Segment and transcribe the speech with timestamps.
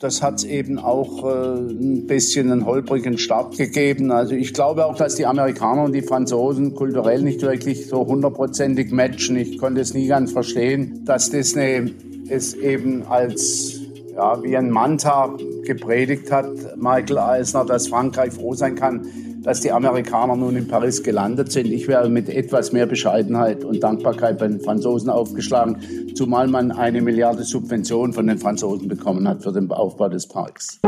[0.00, 4.12] Das hat eben auch äh, ein bisschen einen holprigen Start gegeben.
[4.12, 8.92] Also ich glaube auch, dass die Amerikaner und die Franzosen kulturell nicht wirklich so hundertprozentig
[8.92, 9.36] matchen.
[9.36, 11.92] Ich konnte es nie ganz verstehen, dass Disney
[12.28, 13.80] es eben als
[14.14, 19.04] ja, wie ein Manta gepredigt hat, Michael Eisner, dass Frankreich froh sein kann,
[19.48, 21.72] dass die Amerikaner nun in Paris gelandet sind.
[21.72, 25.78] Ich wäre mit etwas mehr Bescheidenheit und Dankbarkeit bei den Franzosen aufgeschlagen,
[26.14, 30.78] zumal man eine Milliarde Subvention von den Franzosen bekommen hat für den Aufbau des Parks.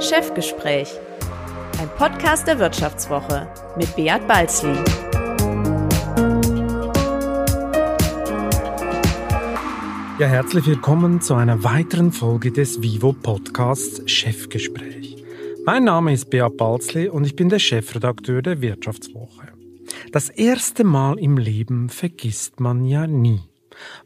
[0.00, 0.88] Chefgespräch,
[1.82, 3.46] ein Podcast der Wirtschaftswoche
[3.76, 4.72] mit Beat Balzli.
[10.18, 15.17] Ja, herzlich willkommen zu einer weiteren Folge des Vivo Podcasts Chefgespräch.
[15.70, 19.48] Mein Name ist Beat Balzli und ich bin der Chefredakteur der Wirtschaftswoche.
[20.12, 23.42] Das erste Mal im Leben vergisst man ja nie.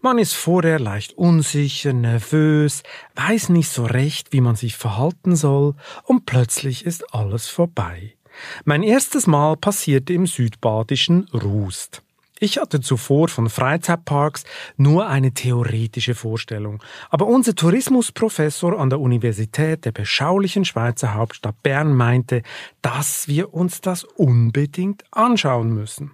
[0.01, 2.83] Man ist vorher leicht unsicher, nervös,
[3.15, 8.17] weiß nicht so recht, wie man sich verhalten soll, und plötzlich ist alles vorbei.
[8.65, 12.03] Mein erstes Mal passierte im südbadischen Rust.
[12.43, 14.43] Ich hatte zuvor von Freizeitparks
[14.77, 21.95] nur eine theoretische Vorstellung, aber unser Tourismusprofessor an der Universität der beschaulichen Schweizer Hauptstadt Bern
[21.95, 22.43] meinte,
[22.81, 26.11] dass wir uns das unbedingt anschauen müssen.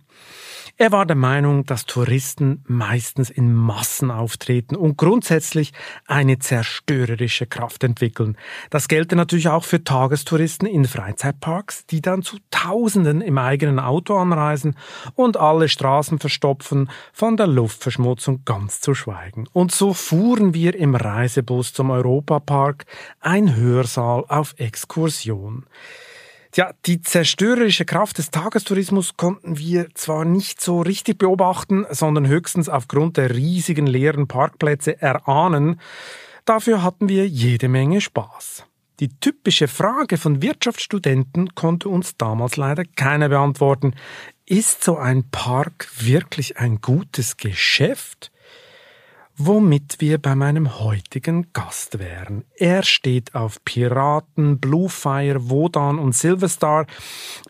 [0.81, 5.73] Er war der Meinung, dass Touristen meistens in Massen auftreten und grundsätzlich
[6.07, 8.39] eine zerstörerische Kraft entwickeln.
[8.71, 14.17] Das gelte natürlich auch für Tagestouristen in Freizeitparks, die dann zu Tausenden im eigenen Auto
[14.17, 14.77] anreisen
[15.17, 19.49] und alle Straßen verstopfen, von der Luftverschmutzung ganz zu schweigen.
[19.53, 22.87] Und so fuhren wir im Reisebus zum Europapark,
[23.19, 25.67] ein Hörsaal auf Exkursion.
[26.55, 32.69] Ja, die zerstörerische Kraft des Tagestourismus konnten wir zwar nicht so richtig beobachten, sondern höchstens
[32.69, 35.81] aufgrund der riesigen leeren Parkplätze erahnen.
[36.47, 38.65] Dafür hatten wir jede Menge Spaß.
[39.01, 43.95] Die typische Frage von Wirtschaftsstudenten konnte uns damals leider keiner beantworten.
[44.47, 48.33] Ist so ein Park wirklich ein gutes Geschäft?
[49.39, 52.45] Womit wir bei meinem heutigen Gast wären.
[52.57, 56.87] Er steht auf Piraten, Bluefire, Wodan und Silverstar.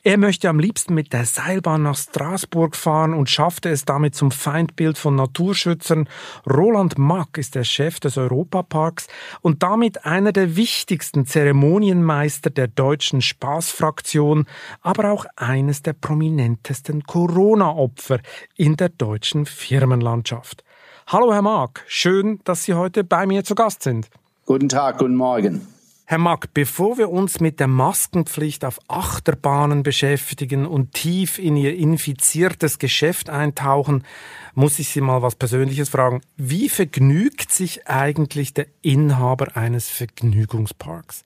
[0.02, 4.30] Er möchte am liebsten mit der Seilbahn nach Straßburg fahren und schaffte es damit zum
[4.30, 6.10] Feindbild von Naturschützern.
[6.48, 9.06] Roland Mack ist der Chef des Europaparks
[9.40, 14.44] und damit einer der wichtigsten Zeremonienmeister der deutschen Spaßfraktion,
[14.82, 18.20] aber auch eines der prominentesten Corona-Opfer
[18.56, 20.64] in der deutschen Firmenlandschaft.
[21.10, 24.10] Hallo Herr Mark, schön, dass Sie heute bei mir zu Gast sind.
[24.44, 25.66] Guten Tag, guten Morgen.
[26.04, 31.74] Herr Mack, bevor wir uns mit der Maskenpflicht auf Achterbahnen beschäftigen und tief in Ihr
[31.76, 34.04] infiziertes Geschäft eintauchen,
[34.52, 36.20] muss ich Sie mal was Persönliches fragen.
[36.36, 41.24] Wie vergnügt sich eigentlich der Inhaber eines Vergnügungsparks?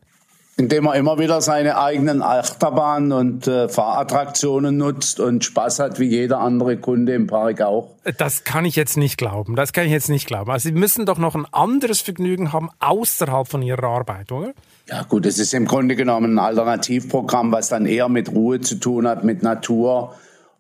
[0.59, 6.09] Indem er immer wieder seine eigenen Achterbahnen und äh, Fahrattraktionen nutzt und Spaß hat, wie
[6.09, 7.95] jeder andere Kunde im Park auch.
[8.19, 9.57] Das kann ich jetzt nicht glauben.
[9.57, 10.51] Das kann ich jetzt nicht glauben.
[10.51, 14.53] Also Sie müssen doch noch ein anderes Vergnügen haben außerhalb von Ihrer Arbeit, oder?
[14.89, 18.75] Ja gut, es ist im Grunde genommen ein Alternativprogramm, was dann eher mit Ruhe zu
[18.75, 20.15] tun hat, mit Natur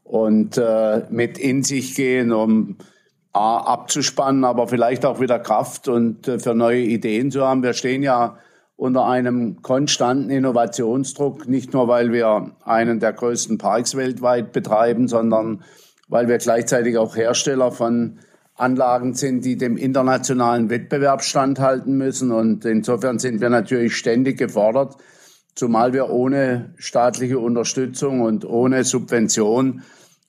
[0.05, 2.77] und äh, mit in sich gehen, um
[3.33, 7.63] A, abzuspannen, aber vielleicht auch wieder Kraft und äh, für neue Ideen zu haben.
[7.63, 8.37] Wir stehen ja
[8.82, 15.62] unter einem konstanten Innovationsdruck, nicht nur weil wir einen der größten Parks weltweit betreiben, sondern
[16.09, 18.19] weil wir gleichzeitig auch Hersteller von
[18.56, 22.32] Anlagen sind, die dem internationalen Wettbewerb standhalten müssen.
[22.32, 24.97] Und insofern sind wir natürlich ständig gefordert,
[25.54, 29.82] zumal wir ohne staatliche Unterstützung und ohne Subvention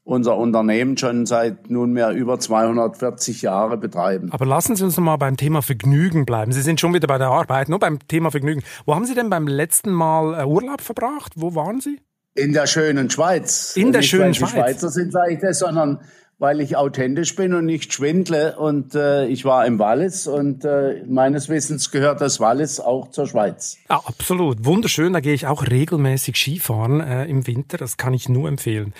[0.06, 4.32] unser Unternehmen schon seit nunmehr über 240 Jahre betreiben.
[4.32, 6.52] Aber lassen Sie uns noch mal beim Thema Vergnügen bleiben.
[6.52, 8.64] Sie sind schon wieder bei der Arbeit, nur beim Thema Vergnügen.
[8.86, 11.34] Wo haben Sie denn beim letzten Mal äh, Urlaub verbracht?
[11.36, 12.00] Wo waren Sie?
[12.36, 13.76] In der schönen Schweiz.
[13.78, 14.52] In der nicht, schönen Schweiz.
[14.52, 16.00] Die Schweizer sind, sage ich das, sondern
[16.40, 18.58] weil ich authentisch bin und nicht schwindle.
[18.58, 23.28] Und äh, ich war im Wallis und äh, meines Wissens gehört das Wallis auch zur
[23.28, 23.78] Schweiz.
[23.90, 24.66] Ja, absolut.
[24.66, 25.14] Wunderschön.
[25.14, 27.78] Da gehe ich auch regelmäßig Skifahren äh, im Winter.
[27.78, 28.94] Das kann ich nur empfehlen.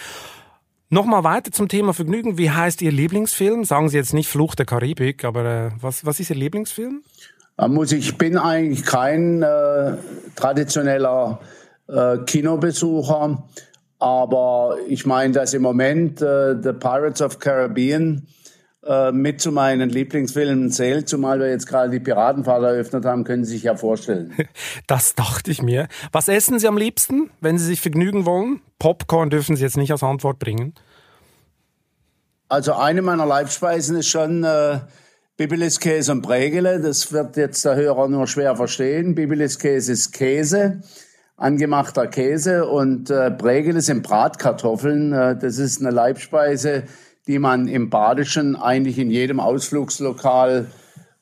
[0.94, 2.38] Nochmal weiter zum Thema Vergnügen.
[2.38, 3.64] Wie heißt Ihr Lieblingsfilm?
[3.64, 7.02] Sagen Sie jetzt nicht Fluch der Karibik, aber äh, was, was ist Ihr Lieblingsfilm?
[7.90, 9.96] Ich, bin eigentlich kein äh,
[10.36, 11.40] traditioneller
[11.88, 13.44] äh, Kinobesucher,
[13.98, 18.28] aber ich meine, dass im Moment äh, The Pirates of Caribbean
[19.14, 23.54] mit zu meinen Lieblingsfilmen zählt, zumal wir jetzt gerade die Piratenfahrt eröffnet haben, können Sie
[23.54, 24.34] sich ja vorstellen.
[24.88, 25.88] Das dachte ich mir.
[26.12, 28.60] Was essen Sie am liebsten, wenn Sie sich vergnügen wollen?
[28.80, 30.74] Popcorn dürfen Sie jetzt nicht als Antwort bringen.
[32.50, 34.80] Also eine meiner Leibspeisen ist schon äh,
[35.38, 36.80] Bibiliskäse und Prägele.
[36.80, 39.16] Das wird jetzt der Hörer nur schwer verstehen.
[39.16, 40.82] Bibiliskäse ist Käse,
[41.36, 45.14] angemachter Käse und äh, Prägele sind Bratkartoffeln.
[45.14, 46.84] Äh, das ist eine Leibspeise,
[47.28, 50.68] die man im Badischen eigentlich in jedem Ausflugslokal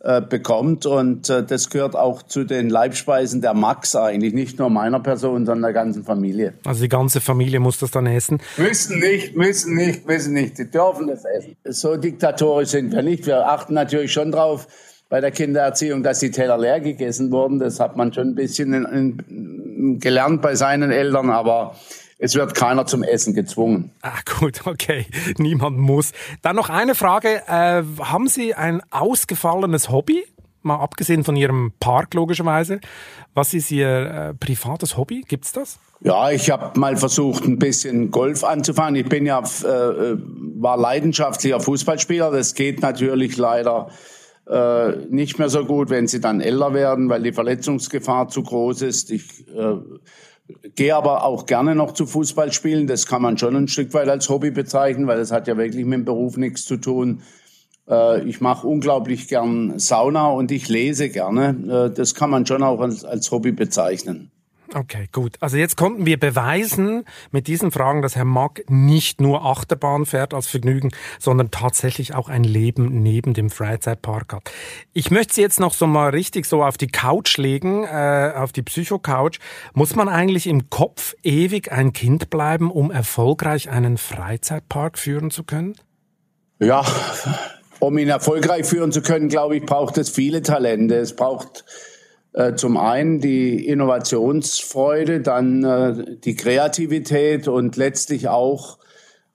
[0.03, 0.87] äh, bekommt.
[0.87, 5.45] Und äh, das gehört auch zu den Leibspeisen der Max eigentlich, nicht nur meiner Person,
[5.45, 6.53] sondern der ganzen Familie.
[6.65, 8.41] Also die ganze Familie muss das dann essen?
[8.57, 10.57] Müssen nicht, müssen nicht, müssen nicht.
[10.57, 11.55] Die dürfen das essen.
[11.65, 13.27] So diktatorisch sind wir nicht.
[13.27, 14.67] Wir achten natürlich schon drauf
[15.07, 17.59] bei der Kindererziehung, dass die Teller leer gegessen wurden.
[17.59, 21.75] Das hat man schon ein bisschen in, in, gelernt bei seinen Eltern, aber
[22.23, 23.91] es wird keiner zum Essen gezwungen.
[24.03, 25.07] Ah, gut, okay.
[25.37, 26.11] Niemand muss.
[26.43, 27.41] Dann noch eine Frage.
[27.47, 30.23] Äh, haben Sie ein ausgefallenes Hobby?
[30.61, 32.79] Mal abgesehen von Ihrem Park logischerweise.
[33.33, 35.23] Was ist Ihr äh, privates Hobby?
[35.27, 35.79] Gibt's das?
[36.01, 38.95] Ja, ich habe mal versucht, ein bisschen Golf anzufangen.
[38.97, 40.17] Ich bin ja äh, äh,
[40.59, 42.29] war leidenschaftlicher Fußballspieler.
[42.29, 43.89] Das geht natürlich leider
[44.47, 48.83] äh, nicht mehr so gut, wenn sie dann älter werden, weil die Verletzungsgefahr zu groß
[48.83, 49.09] ist.
[49.09, 49.77] Ich äh,
[50.75, 52.87] Gehe aber auch gerne noch zu Fußballspielen.
[52.87, 55.85] Das kann man schon ein Stück weit als Hobby bezeichnen, weil das hat ja wirklich
[55.85, 57.21] mit dem Beruf nichts zu tun.
[57.89, 61.89] Äh, ich mache unglaublich gern Sauna und ich lese gerne.
[61.91, 64.31] Äh, das kann man schon auch als, als Hobby bezeichnen.
[64.73, 65.35] Okay, gut.
[65.41, 70.33] Also jetzt konnten wir beweisen mit diesen Fragen, dass Herr Mack nicht nur Achterbahn fährt
[70.33, 74.51] als Vergnügen, sondern tatsächlich auch ein Leben neben dem Freizeitpark hat.
[74.93, 78.53] Ich möchte Sie jetzt noch so mal richtig so auf die Couch legen, äh, auf
[78.53, 79.39] die Psycho-Couch.
[79.73, 85.43] Muss man eigentlich im Kopf ewig ein Kind bleiben, um erfolgreich einen Freizeitpark führen zu
[85.43, 85.75] können?
[86.59, 86.85] Ja,
[87.79, 90.95] um ihn erfolgreich führen zu können, glaube ich, braucht es viele Talente.
[90.95, 91.65] Es braucht
[92.55, 98.79] zum einen die Innovationsfreude, dann äh, die Kreativität und letztlich auch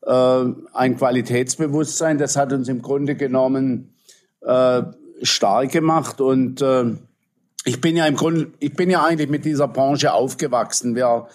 [0.02, 2.16] äh, ein Qualitätsbewusstsein.
[2.16, 3.92] Das hat uns im Grunde genommen
[5.22, 6.62] stark gemacht und
[7.64, 10.94] ich bin ja im Grunde, ich bin ja eigentlich mit dieser Branche aufgewachsen.
[10.94, 11.26] Wir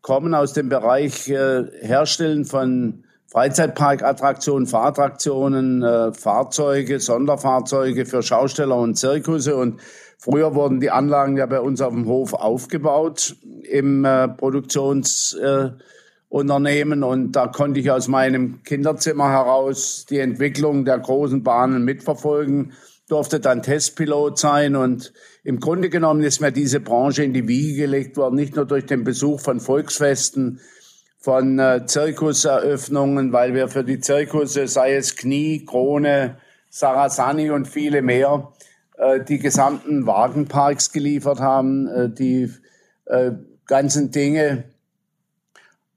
[0.00, 9.80] kommen aus dem Bereich Herstellen von Freizeitparkattraktionen, Fahrattraktionen, Fahrzeuge, Sonderfahrzeuge für Schausteller und Zirkusse und
[10.18, 17.02] Früher wurden die Anlagen ja bei uns auf dem Hof aufgebaut im äh, Produktionsunternehmen.
[17.02, 22.72] Äh, und da konnte ich aus meinem Kinderzimmer heraus die Entwicklung der großen Bahnen mitverfolgen,
[23.08, 24.74] durfte dann Testpilot sein.
[24.74, 25.12] Und
[25.44, 28.86] im Grunde genommen ist mir diese Branche in die Wiege gelegt worden, nicht nur durch
[28.86, 30.60] den Besuch von Volksfesten,
[31.18, 36.38] von äh, Zirkuseröffnungen, weil wir für die Zirkusse, sei es Knie, Krone,
[36.70, 38.52] Sarasani und viele mehr,
[38.98, 42.50] äh, die gesamten Wagenparks geliefert haben, äh, die
[43.06, 43.32] äh,
[43.66, 44.64] ganzen Dinge,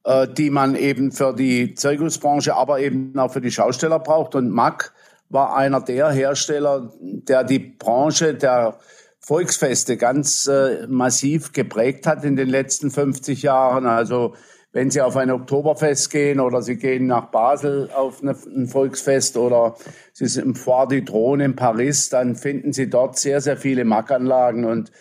[0.04, 4.36] äh, die man eben für die Zirkusbranche, aber eben auch für die Schausteller braucht.
[4.36, 4.94] Und Mack
[5.30, 8.80] war einer der Hersteller, der die Branche der
[9.20, 13.86] Volksfeste ganz äh, massiv geprägt hat in den letzten 50 Jahren.
[13.86, 14.34] Also
[14.72, 19.76] wenn Sie auf ein Oktoberfest gehen oder Sie gehen nach Basel auf ein Volksfest oder
[20.14, 23.84] Sie sind im Foire du Trône in Paris, dann finden Sie dort sehr, sehr viele
[23.84, 24.66] Mackanlagen.
[24.66, 24.92] Und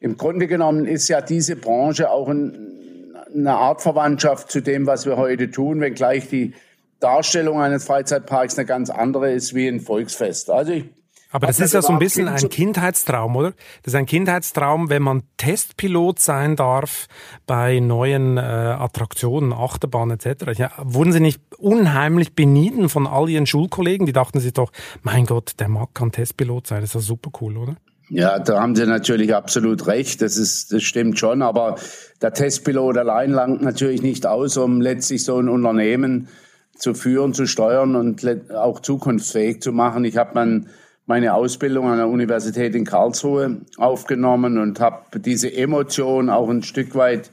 [0.00, 5.06] im Grunde genommen ist ja diese Branche auch ein, eine Art Verwandtschaft zu dem, was
[5.06, 6.54] wir heute tun, wenngleich die
[6.98, 10.50] Darstellung eines Freizeitparks eine ganz andere ist wie ein Volksfest.
[10.50, 10.84] Also ich
[11.32, 13.52] aber das ist ja so ein bisschen ein Kindheitstraum, oder?
[13.82, 17.06] Das ist ein Kindheitstraum, wenn man Testpilot sein darf
[17.46, 20.58] bei neuen äh, Attraktionen, Achterbahnen etc.
[20.58, 24.06] Ja, wurden Sie nicht unheimlich benieden von all Ihren Schulkollegen?
[24.06, 26.82] Die dachten sich doch, mein Gott, der mag kann Testpilot sein.
[26.82, 27.76] Das ist ja super cool, oder?
[28.10, 30.20] Ja, da haben Sie natürlich absolut recht.
[30.20, 31.40] Das ist, das stimmt schon.
[31.40, 31.76] Aber
[32.20, 36.28] der Testpilot allein langt natürlich nicht aus, um letztlich so ein Unternehmen
[36.76, 40.04] zu führen, zu steuern und auch zukunftsfähig zu machen.
[40.04, 40.68] Ich habe mein
[41.06, 46.94] meine Ausbildung an der Universität in Karlsruhe aufgenommen und habe diese Emotion auch ein Stück
[46.94, 47.30] weit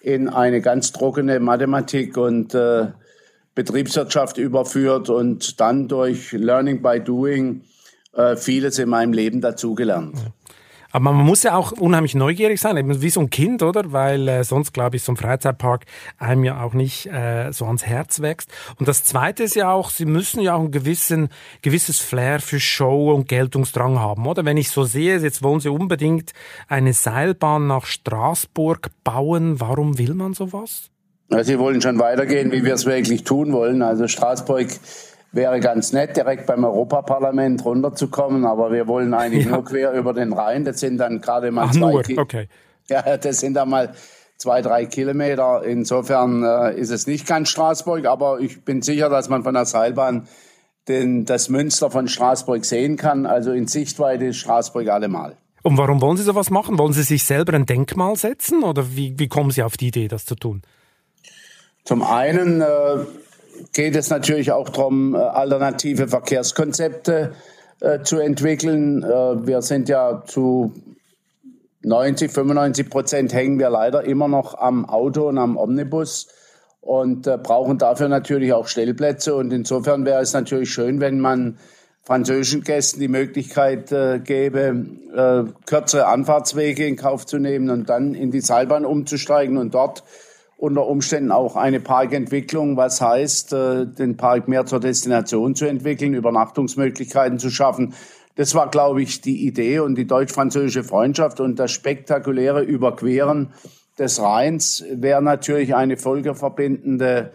[0.00, 2.88] in eine ganz trockene Mathematik und äh,
[3.54, 7.62] Betriebswirtschaft überführt und dann durch Learning by Doing
[8.14, 10.16] äh, vieles in meinem Leben dazugelernt.
[10.92, 13.92] Aber man muss ja auch unheimlich neugierig sein, eben wie so ein Kind, oder?
[13.92, 15.86] Weil äh, sonst, glaube ich, so ein Freizeitpark
[16.18, 18.50] einem ja auch nicht äh, so ans Herz wächst.
[18.78, 21.30] Und das Zweite ist ja auch, sie müssen ja auch ein gewissen,
[21.62, 24.44] gewisses Flair für Show und Geltungsdrang haben, oder?
[24.44, 26.32] Wenn ich so sehe, jetzt wollen sie unbedingt
[26.68, 29.60] eine Seilbahn nach Straßburg bauen.
[29.60, 30.90] Warum will man sowas?
[31.40, 33.80] Sie wollen schon weitergehen, wie wir es wirklich tun wollen.
[33.80, 34.68] Also Straßburg
[35.32, 39.52] wäre ganz nett, direkt beim Europaparlament runterzukommen, aber wir wollen eigentlich ja.
[39.52, 40.64] nur quer über den Rhein.
[40.64, 42.22] Das sind dann gerade mal Ach, zwei Kilometer.
[42.22, 42.48] Okay.
[42.88, 43.94] Ja, das sind dann mal
[44.36, 45.62] zwei, drei Kilometer.
[45.64, 49.64] Insofern äh, ist es nicht ganz Straßburg, aber ich bin sicher, dass man von der
[49.64, 50.28] Seilbahn
[50.88, 53.24] den, das Münster von Straßburg sehen kann.
[53.24, 55.36] Also in Sichtweite ist Straßburg allemal.
[55.62, 56.76] Und warum wollen Sie sowas machen?
[56.78, 60.08] Wollen Sie sich selber ein Denkmal setzen oder wie, wie kommen Sie auf die Idee,
[60.08, 60.62] das zu tun?
[61.84, 62.64] Zum einen äh,
[63.72, 67.32] geht es natürlich auch darum, äh, alternative Verkehrskonzepte
[67.80, 69.02] äh, zu entwickeln.
[69.02, 70.72] Äh, wir sind ja zu
[71.82, 76.28] 90, 95 Prozent hängen wir leider immer noch am Auto und am Omnibus
[76.80, 79.34] und äh, brauchen dafür natürlich auch Stellplätze.
[79.34, 81.58] Und insofern wäre es natürlich schön, wenn man
[82.04, 88.14] französischen Gästen die Möglichkeit äh, gäbe, äh, kürzere Anfahrtswege in Kauf zu nehmen und dann
[88.14, 90.02] in die Seilbahn umzusteigen und dort
[90.62, 96.14] unter Umständen auch eine Parkentwicklung, was heißt, äh, den Park mehr zur Destination zu entwickeln,
[96.14, 97.94] Übernachtungsmöglichkeiten zu schaffen.
[98.36, 103.48] Das war, glaube ich, die Idee und die deutsch-französische Freundschaft und das spektakuläre Überqueren
[103.98, 107.32] des Rheins wäre natürlich eine folgeverbindende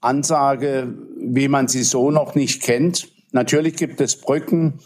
[0.00, 3.08] Ansage, wie man sie so noch nicht kennt.
[3.32, 4.78] Natürlich gibt es Brücken,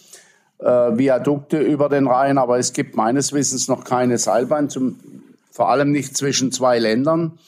[0.59, 4.99] äh, Viadukte über den Rhein, aber es gibt meines Wissens noch keine Seilbahn, zum,
[5.53, 7.39] vor allem nicht zwischen zwei Ländern.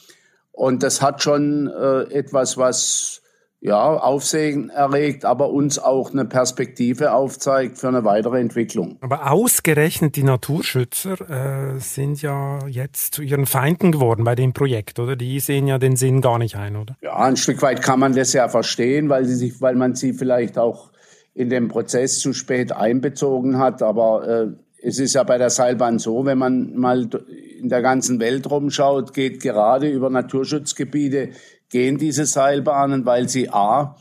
[0.57, 3.21] Und das hat schon äh, etwas, was
[3.61, 8.97] ja, Aufsehen erregt, aber uns auch eine Perspektive aufzeigt für eine weitere Entwicklung.
[9.03, 14.99] Aber ausgerechnet die Naturschützer äh, sind ja jetzt zu ihren Feinden geworden bei dem Projekt,
[14.99, 15.15] oder?
[15.15, 16.97] Die sehen ja den Sinn gar nicht ein, oder?
[17.03, 20.15] Ja, ein Stück weit kann man das ja verstehen, weil sie sich, weil man sie
[20.15, 20.91] vielleicht auch
[21.35, 23.83] in den Prozess zu spät einbezogen hat.
[23.83, 24.47] Aber äh,
[24.83, 27.11] es ist ja bei der Seilbahn so, wenn man mal
[27.59, 31.31] in der ganzen Welt rumschaut, geht gerade über Naturschutzgebiete
[31.69, 33.97] gehen diese Seilbahnen, weil sie a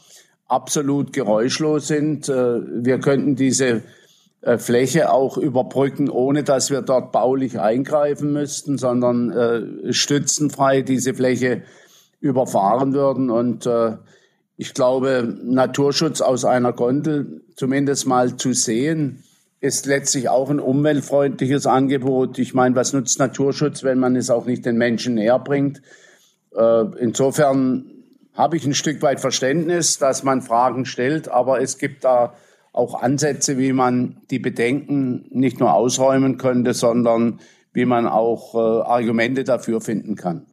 [0.47, 2.29] absolut geräuschlos sind.
[2.29, 3.83] Äh, wir könnten diese
[4.41, 11.13] äh, Fläche auch überbrücken, ohne dass wir dort baulich eingreifen müssten, sondern äh, stützenfrei diese
[11.13, 11.63] Fläche
[12.19, 13.29] überfahren würden.
[13.29, 13.69] Und
[14.57, 19.23] ich glaube, Naturschutz aus einer Gondel zumindest mal zu sehen,
[19.61, 22.37] ist letztlich auch ein umweltfreundliches Angebot.
[22.39, 25.81] Ich meine, was nutzt Naturschutz, wenn man es auch nicht den Menschen näher bringt?
[26.55, 27.91] Äh, insofern
[28.33, 32.35] habe ich ein Stück weit Verständnis, dass man Fragen stellt, aber es gibt da
[32.73, 37.39] auch Ansätze, wie man die Bedenken nicht nur ausräumen könnte, sondern
[37.71, 40.45] wie man auch äh, Argumente dafür finden kann.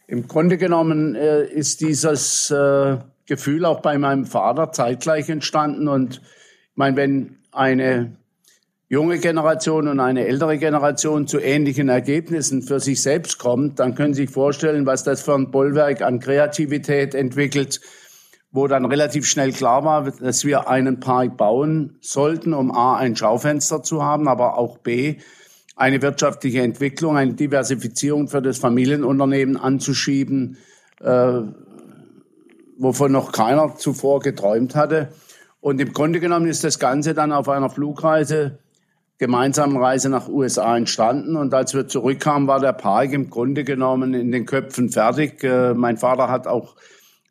[0.07, 5.89] im Grunde genommen äh, ist dieses äh, Gefühl auch bei meinem Vater zeitgleich entstanden.
[5.89, 8.17] Und ich meine, wenn eine
[8.89, 14.15] junge Generation und eine ältere Generation zu ähnlichen Ergebnissen für sich selbst kommt, dann können
[14.15, 17.81] Sie sich vorstellen, was das für ein Bollwerk an Kreativität entwickelt,
[18.53, 23.17] wo dann relativ schnell klar war, dass wir einen Park bauen sollten, um A, ein
[23.17, 25.17] Schaufenster zu haben, aber auch B,
[25.75, 30.59] eine wirtschaftliche Entwicklung, eine Diversifizierung für das Familienunternehmen anzuschieben,
[31.01, 31.41] äh,
[32.79, 35.09] wovon noch keiner zuvor geträumt hatte.
[35.61, 38.61] Und im Grunde genommen ist das Ganze dann auf einer Flugreise
[39.19, 41.37] gemeinsamen Reise nach USA entstanden.
[41.37, 45.43] Und als wir zurückkamen, war der Park im Grunde genommen in den Köpfen fertig.
[45.43, 46.77] Äh, mein Vater hat auch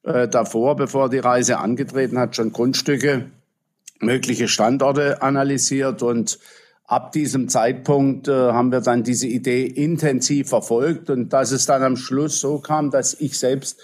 [0.04, 3.30] äh, davor, bevor die Reise angetreten hat, schon Grundstücke
[4.00, 6.39] mögliche Standorte analysiert und
[6.86, 11.84] ab diesem Zeitpunkt äh, haben wir dann diese Idee intensiv verfolgt und dass es dann
[11.84, 13.82] am Schluss so kam, dass ich selbst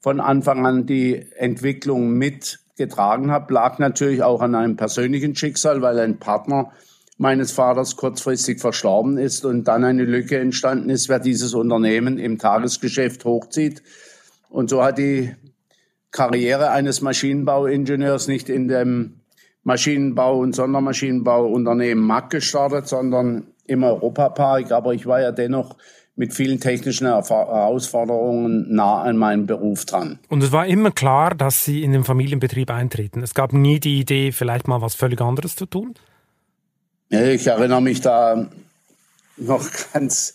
[0.00, 5.98] von Anfang an die Entwicklung mitgetragen habe, lag natürlich auch an einem persönlichen Schicksal, weil
[5.98, 6.70] ein Partner
[7.18, 12.38] meines Vaters kurzfristig verstorben ist und dann eine Lücke entstanden ist, wer dieses Unternehmen im
[12.38, 13.82] Tagesgeschäft hochzieht.
[14.50, 15.34] Und so hat die
[16.10, 19.20] Karriere eines Maschinenbauingenieurs nicht in dem
[19.64, 24.70] Maschinenbau- und Sondermaschinenbauunternehmen MAG gestartet, sondern im Europapark.
[24.70, 25.76] Aber ich war ja dennoch
[26.14, 30.18] mit vielen technischen Herausforderungen nah an meinem Beruf dran.
[30.28, 33.22] Und es war immer klar, dass Sie in den Familienbetrieb eintreten.
[33.22, 35.94] Es gab nie die Idee, vielleicht mal was völlig anderes zu tun?
[37.08, 38.48] Ich erinnere mich da
[39.36, 40.34] noch ganz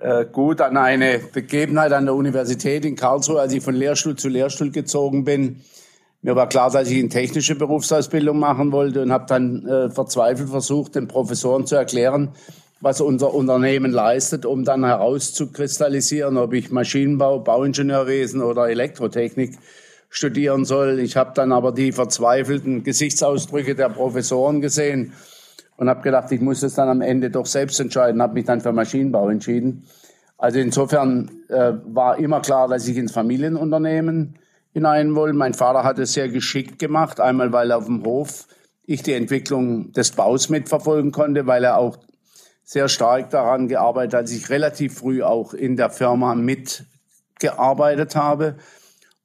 [0.00, 4.28] äh, gut an eine Begebenheit an der Universität in Karlsruhe, als ich von Lehrstuhl zu
[4.28, 5.62] Lehrstuhl gezogen bin.
[6.22, 10.50] Mir war klar, dass ich eine technische Berufsausbildung machen wollte und habe dann äh, verzweifelt
[10.50, 12.30] versucht, den Professoren zu erklären,
[12.80, 19.58] was unser Unternehmen leistet, um dann herauszukristallisieren, ob ich Maschinenbau, Bauingenieurwesen oder Elektrotechnik
[20.10, 21.00] studieren soll.
[21.00, 25.12] Ich habe dann aber die verzweifelten Gesichtsausdrücke der Professoren gesehen
[25.76, 28.60] und habe gedacht, ich muss es dann am Ende doch selbst entscheiden, habe mich dann
[28.60, 29.84] für Maschinenbau entschieden.
[30.38, 34.34] Also insofern äh, war immer klar, dass ich ins Familienunternehmen
[34.72, 35.32] hinein will.
[35.32, 38.46] Mein Vater hat es sehr geschickt gemacht, einmal weil auf dem Hof
[38.84, 41.98] ich die Entwicklung des Baus mitverfolgen konnte, weil er auch
[42.62, 48.56] sehr stark daran gearbeitet hat, dass ich relativ früh auch in der Firma mitgearbeitet habe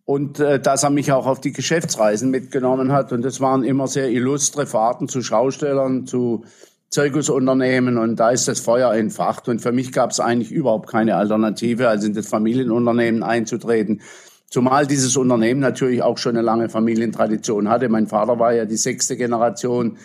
[0.06, 3.12] und äh, dass er mich auch auf die Geschäftsreisen mitgenommen hat.
[3.12, 6.44] Und das waren immer sehr illustre Fahrten zu Schaustellern, zu
[6.92, 9.48] Zirkusunternehmen und da ist das Feuer entfacht.
[9.48, 14.02] Und für mich gab es eigentlich überhaupt keine Alternative, als in das Familienunternehmen einzutreten.
[14.50, 17.88] Zumal dieses Unternehmen natürlich auch schon eine lange Familientradition hatte.
[17.88, 19.98] Mein Vater war ja die sechste Generation,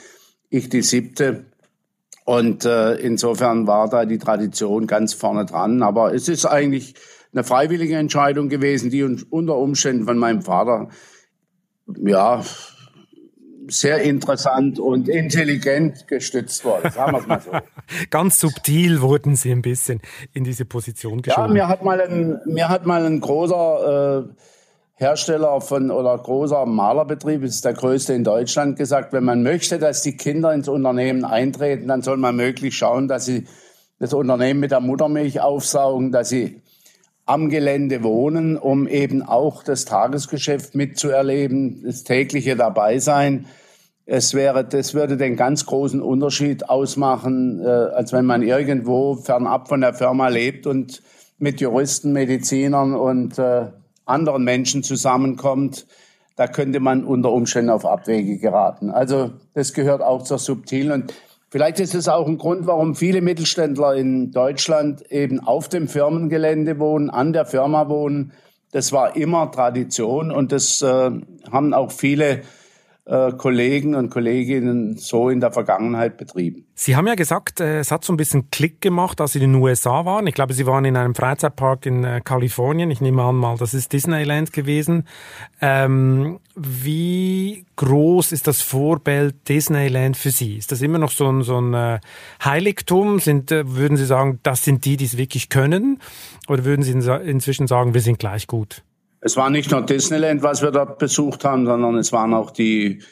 [0.49, 1.47] ich die siebte.
[2.25, 5.83] Und äh, insofern war da die Tradition ganz vorne dran.
[5.83, 6.95] Aber es ist eigentlich
[7.33, 10.89] eine freiwillige Entscheidung gewesen, die unter Umständen von meinem Vater,
[12.05, 12.43] ja,
[13.69, 17.51] sehr interessant und intelligent gestützt wurde, sagen wir es mal so.
[18.11, 20.01] Ganz subtil wurden Sie ein bisschen
[20.33, 21.49] in diese Position geschoben.
[21.49, 24.35] Ja, mir hat mal ein, mir hat mal ein großer äh,
[24.95, 30.03] Hersteller von oder großer Malerbetrieb, ist der größte in Deutschland, gesagt, wenn man möchte, dass
[30.03, 33.47] die Kinder ins Unternehmen eintreten, dann soll man möglichst schauen, dass sie
[33.99, 36.63] das Unternehmen mit der Muttermilch aufsaugen, dass sie
[37.27, 43.47] am Gelände wohnen, um eben auch das Tagesgeschäft mitzuerleben, das tägliche dabei sein.
[44.07, 49.69] Es wäre, das würde den ganz großen Unterschied ausmachen, äh, als wenn man irgendwo fernab
[49.69, 51.03] von der Firma lebt und
[51.39, 53.67] mit Juristen, Medizinern und äh,
[54.05, 55.87] anderen Menschen zusammenkommt.
[56.37, 58.91] Da könnte man unter Umständen auf Abwege geraten.
[58.91, 61.15] Also das gehört auch zur subtilen und
[61.57, 66.79] Vielleicht ist es auch ein Grund, warum viele Mittelständler in Deutschland eben auf dem Firmengelände
[66.79, 68.33] wohnen, an der Firma wohnen.
[68.73, 71.11] Das war immer Tradition und das äh,
[71.51, 72.43] haben auch viele
[73.07, 76.67] Kollegen und Kolleginnen so in der Vergangenheit betrieben.
[76.75, 79.53] Sie haben ja gesagt, äh, es hat so ein bisschen Klick gemacht, als Sie in
[79.53, 80.27] den USA waren.
[80.27, 82.91] Ich glaube, Sie waren in einem Freizeitpark in äh, Kalifornien.
[82.91, 85.05] Ich nehme an mal, das ist Disneyland gewesen.
[85.61, 90.57] Ähm, wie groß ist das Vorbild Disneyland für Sie?
[90.57, 92.01] Ist das immer noch so ein, so ein äh,
[92.45, 93.21] Heiligtum?
[93.21, 96.01] Sind, äh, würden Sie sagen, das sind die, die es wirklich können?
[96.49, 98.83] Oder würden Sie inzwischen sagen, wir sind gleich gut?
[99.21, 103.03] Es war nicht nur Disneyland, was wir dort besucht haben, sondern es waren auch die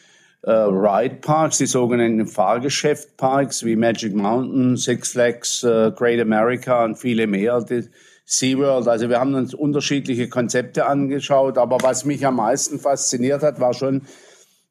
[0.43, 6.97] äh, Ride Parks, die sogenannten Fahrgeschäftparks wie Magic Mountain, Six Flags, äh, Great America und
[6.97, 7.61] viele mehr.
[7.63, 7.89] Die
[8.27, 8.89] SeaWorld.
[8.89, 13.75] Also wir haben uns unterschiedliche Konzepte angeschaut, aber was mich am meisten fasziniert hat, war
[13.75, 14.03] schon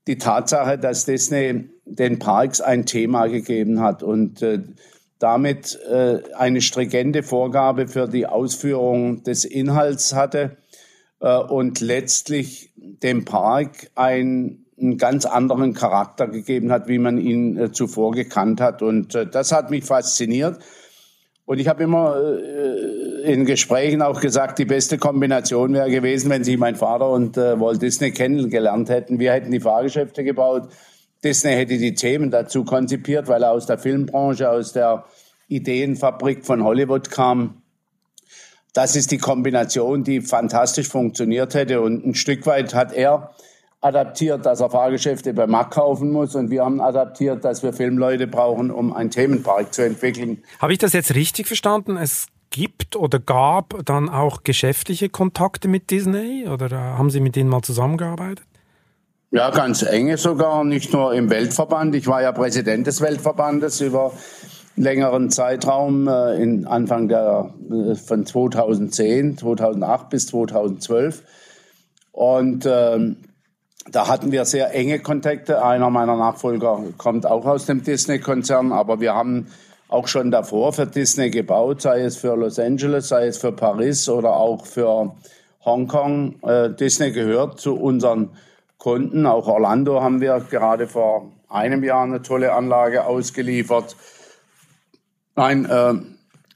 [0.08, 4.60] die Tatsache, dass Disney den Parks ein Thema gegeben hat und äh,
[5.20, 10.58] damit äh, eine stringente Vorgabe für die Ausführung des Inhalts hatte
[11.30, 17.72] und letztlich dem Park ein, einen ganz anderen Charakter gegeben hat, wie man ihn äh,
[17.72, 18.82] zuvor gekannt hat.
[18.82, 20.60] Und äh, das hat mich fasziniert.
[21.46, 26.44] Und ich habe immer äh, in Gesprächen auch gesagt, die beste Kombination wäre gewesen, wenn
[26.44, 29.20] Sie mein Vater und äh, Walt Disney kennengelernt hätten.
[29.20, 30.70] Wir hätten die Fahrgeschäfte gebaut.
[31.24, 35.06] Disney hätte die Themen dazu konzipiert, weil er aus der Filmbranche, aus der
[35.48, 37.63] Ideenfabrik von Hollywood kam
[38.74, 41.82] das ist die Kombination, die fantastisch funktioniert hätte.
[41.82, 43.32] Und ein Stück weit hat er
[43.82, 46.36] adaptiert, dass er Fahrgeschäfte bei Mack kaufen muss.
[46.36, 50.44] Und wir haben adaptiert, dass wir Filmleute brauchen, um einen Themenpark zu entwickeln.
[50.60, 51.98] Habe ich das jetzt richtig verstanden?
[51.98, 56.48] Es gibt oder gab dann auch geschäftliche Kontakte mit Disney?
[56.48, 58.46] Oder haben Sie mit denen mal zusammengearbeitet?
[59.32, 61.96] Ja, ganz enge sogar, nicht nur im Weltverband.
[61.96, 64.14] Ich war ja Präsident des Weltverbandes über
[64.76, 71.24] längeren Zeitraum äh, in Anfang der äh, von 2010, 2008 bis 2012
[72.12, 73.18] und ähm,
[73.92, 75.64] da hatten wir sehr enge Kontakte.
[75.64, 79.48] Einer meiner Nachfolger kommt auch aus dem Disney-Konzern, aber wir haben
[79.90, 84.08] auch schon davor für Disney gebaut, sei es für Los Angeles, sei es für Paris
[84.10, 85.16] oder auch für
[85.66, 86.36] Hongkong.
[86.44, 88.30] Äh, Disney gehört zu unseren
[88.78, 89.26] Kunden.
[89.26, 93.96] Auch Orlando haben wir gerade vor einem Jahr eine tolle Anlage ausgeliefert.
[95.36, 95.94] Nein, äh,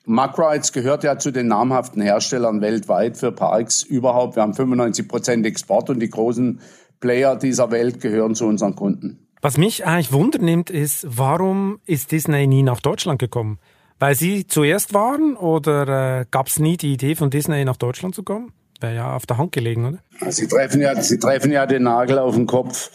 [0.07, 4.35] Rides gehört ja zu den namhaften Herstellern weltweit für Parks überhaupt.
[4.35, 6.59] Wir haben 95 Prozent Export und die großen
[6.99, 9.27] Player dieser Welt gehören zu unseren Kunden.
[9.41, 13.59] Was mich eigentlich wundernimmt, ist, warum ist Disney nie nach Deutschland gekommen?
[13.99, 18.15] Weil Sie zuerst waren oder äh, gab es nie die Idee von Disney nach Deutschland
[18.15, 18.51] zu kommen?
[18.79, 20.31] Wäre ja auf der Hand gelegen, oder?
[20.31, 22.91] Sie treffen ja, Sie treffen ja den Nagel auf den Kopf.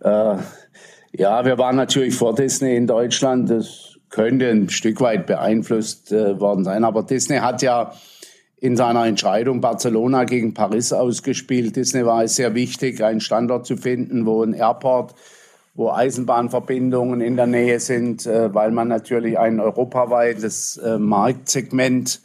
[0.00, 0.36] Äh,
[1.12, 3.48] ja, wir waren natürlich vor Disney in Deutschland.
[3.48, 6.84] Das könnte ein Stück weit beeinflusst äh, worden sein.
[6.84, 7.92] Aber Disney hat ja
[8.56, 11.74] in seiner Entscheidung Barcelona gegen Paris ausgespielt.
[11.74, 15.14] Disney war es sehr wichtig, einen Standort zu finden, wo ein Airport
[15.76, 22.20] wo Eisenbahnverbindungen in der Nähe sind, äh, weil man natürlich ein europaweites äh, Marktsegment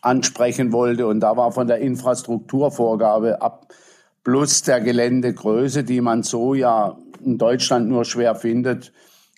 [0.00, 1.08] ansprechen wollte.
[1.08, 3.66] Und da war von der Infrastrukturvorgabe ab
[4.22, 8.92] plus der Geländegröße, die man so ja in Deutschland nur schwer findet,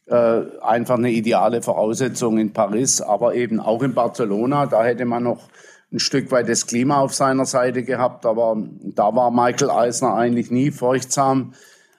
[0.06, 4.66] äh, einfach eine ideale Voraussetzung in Paris, aber eben auch in Barcelona.
[4.66, 5.48] Da hätte man noch
[5.92, 10.50] ein Stück weit das Klima auf seiner Seite gehabt, aber da war Michael Eisner eigentlich
[10.50, 11.52] nie furchtsam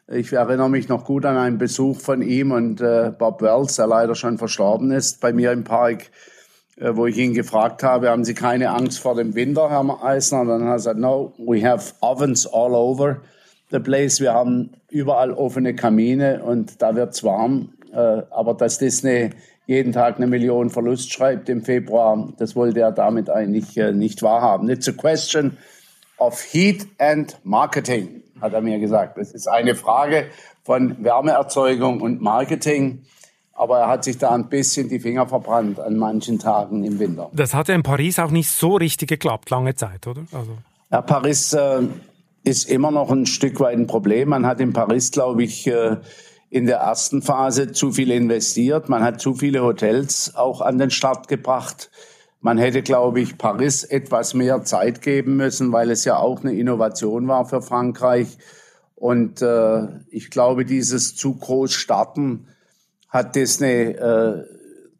[0.07, 3.87] ich erinnere mich noch gut an einen Besuch von ihm und äh, Bob Wells, der
[3.87, 6.11] leider schon verstorben ist, bei mir im Park,
[6.77, 10.41] äh, wo ich ihn gefragt habe, haben Sie keine Angst vor dem Winter, Herr Eisner?
[10.41, 13.21] Und dann hat er gesagt, no, we have ovens all over
[13.71, 14.19] the place.
[14.19, 17.69] Wir haben überall offene Kamine und da wird's warm.
[17.93, 19.31] Äh, aber dass Disney
[19.67, 24.21] jeden Tag eine Million Verlust schreibt im Februar, das wollte er damit eigentlich äh, nicht
[24.21, 24.69] wahrhaben.
[24.69, 25.57] It's a question
[26.17, 29.17] of heat and marketing hat er mir gesagt.
[29.17, 30.27] Es ist eine Frage
[30.63, 33.03] von Wärmeerzeugung und Marketing.
[33.53, 37.29] Aber er hat sich da ein bisschen die Finger verbrannt an manchen Tagen im Winter.
[37.33, 40.25] Das hat ja in Paris auch nicht so richtig geklappt, lange Zeit, oder?
[40.33, 40.57] Also.
[40.91, 41.83] Ja, Paris äh,
[42.43, 44.29] ist immer noch ein Stück weit ein Problem.
[44.29, 45.95] Man hat in Paris, glaube ich, äh,
[46.55, 48.87] in der ersten Phase zu viel investiert.
[48.87, 51.91] Man hat zu viele Hotels auch an den Start gebracht.
[52.39, 56.53] Man hätte, glaube ich, Paris etwas mehr Zeit geben müssen, weil es ja auch eine
[56.53, 58.37] Innovation war für Frankreich.
[58.95, 62.47] Und äh, ich glaube, dieses zu groß starten
[63.09, 64.45] hat Disney äh,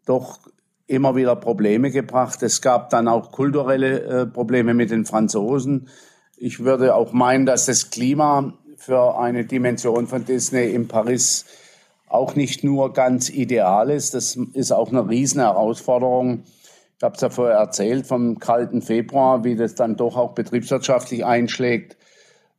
[0.06, 0.40] doch
[0.88, 2.44] immer wieder Probleme gebracht.
[2.44, 5.88] Es gab dann auch kulturelle äh, Probleme mit den Franzosen.
[6.36, 11.46] Ich würde auch meinen, dass das Klima für eine Dimension von Disney in Paris
[12.08, 14.14] auch nicht nur ganz ideal ist.
[14.14, 16.44] Das ist auch eine riesen Herausforderung
[16.98, 21.26] ich habe es ja vorher erzählt vom kalten Februar, wie das dann doch auch betriebswirtschaftlich
[21.26, 21.98] einschlägt.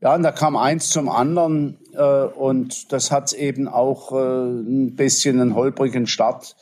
[0.03, 4.95] Ja, und da kam eins zum anderen äh, und das hat eben auch äh, ein
[4.95, 6.55] bisschen einen holprigen Start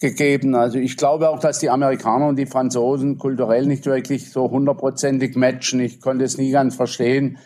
[0.00, 0.54] gegeben.
[0.54, 5.34] Also ich glaube auch, dass die Amerikaner und die Franzosen kulturell nicht wirklich so hundertprozentig
[5.34, 5.80] matchen.
[5.80, 7.38] Ich konnte es nie ganz verstehen,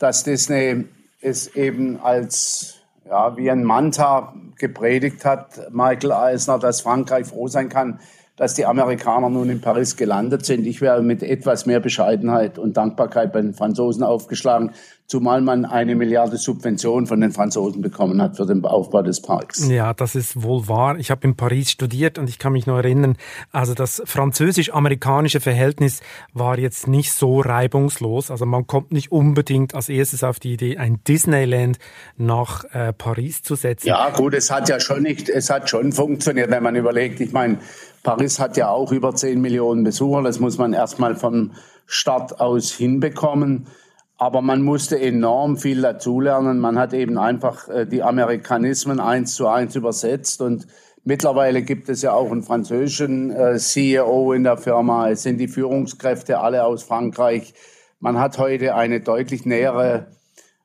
[0.00, 0.86] dass Disney
[1.20, 7.68] es eben als ja, wie ein Manta gepredigt hat, Michael Eisner, dass Frankreich froh sein
[7.68, 8.00] kann,
[8.36, 10.66] dass die Amerikaner nun in Paris gelandet sind.
[10.66, 14.70] Ich wäre mit etwas mehr Bescheidenheit und Dankbarkeit bei den Franzosen aufgeschlagen,
[15.10, 19.68] zumal man eine Milliarde Subvention von den Franzosen bekommen hat für den Aufbau des Parks.
[19.68, 21.00] Ja, das ist wohl wahr.
[21.00, 23.16] Ich habe in Paris studiert und ich kann mich noch erinnern,
[23.50, 26.00] also das französisch-amerikanische Verhältnis
[26.32, 28.30] war jetzt nicht so reibungslos.
[28.30, 31.80] Also man kommt nicht unbedingt als erstes auf die Idee, ein Disneyland
[32.16, 33.88] nach äh, Paris zu setzen.
[33.88, 37.20] Ja, gut, es hat ja schon nicht, es hat schon funktioniert, wenn man überlegt.
[37.20, 37.58] Ich meine,
[38.04, 40.22] Paris hat ja auch über 10 Millionen Besucher.
[40.22, 41.50] Das muss man erstmal vom
[41.86, 43.66] Start aus hinbekommen.
[44.20, 46.58] Aber man musste enorm viel dazulernen.
[46.58, 50.42] Man hat eben einfach äh, die Amerikanismen eins zu eins übersetzt.
[50.42, 50.66] Und
[51.04, 55.08] mittlerweile gibt es ja auch einen französischen äh, CEO in der Firma.
[55.08, 57.54] Es sind die Führungskräfte alle aus Frankreich.
[57.98, 60.08] Man hat heute eine deutlich nähere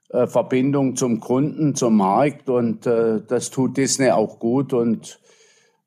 [0.10, 2.50] äh, Verbindung zum Kunden, zum Markt.
[2.50, 4.74] Und das tut Disney auch gut.
[4.74, 5.18] Und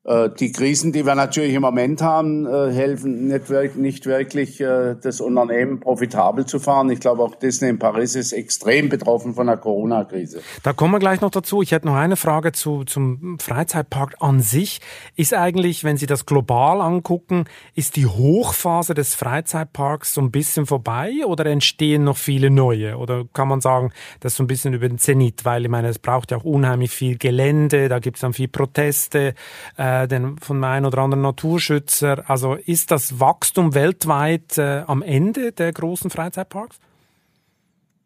[0.05, 5.19] die Krisen, die wir natürlich im Moment haben, äh, helfen nicht, nicht wirklich, äh, das
[5.19, 6.89] Unternehmen profitabel zu fahren.
[6.89, 10.39] Ich glaube, auch Disney in Paris ist extrem betroffen von der Corona-Krise.
[10.63, 11.61] Da kommen wir gleich noch dazu.
[11.61, 14.79] Ich hätte noch eine Frage zu, zum Freizeitpark an sich.
[15.17, 17.43] Ist eigentlich, wenn Sie das global angucken,
[17.75, 22.97] ist die Hochphase des Freizeitparks so ein bisschen vorbei oder entstehen noch viele neue?
[22.97, 25.43] Oder kann man sagen, das ist so ein bisschen über den Zenit?
[25.43, 28.47] Weil ich meine, es braucht ja auch unheimlich viel Gelände, da gibt es dann viel
[28.47, 29.33] Proteste.
[29.77, 32.29] Äh, äh, den, von einem oder anderen Naturschützer.
[32.29, 36.77] Also ist das Wachstum weltweit äh, am Ende der großen Freizeitparks?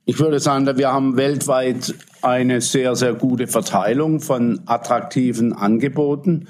[0.06, 6.48] Ich würde sagen, wir haben weltweit eine sehr, sehr gute Verteilung von attraktiven Angeboten.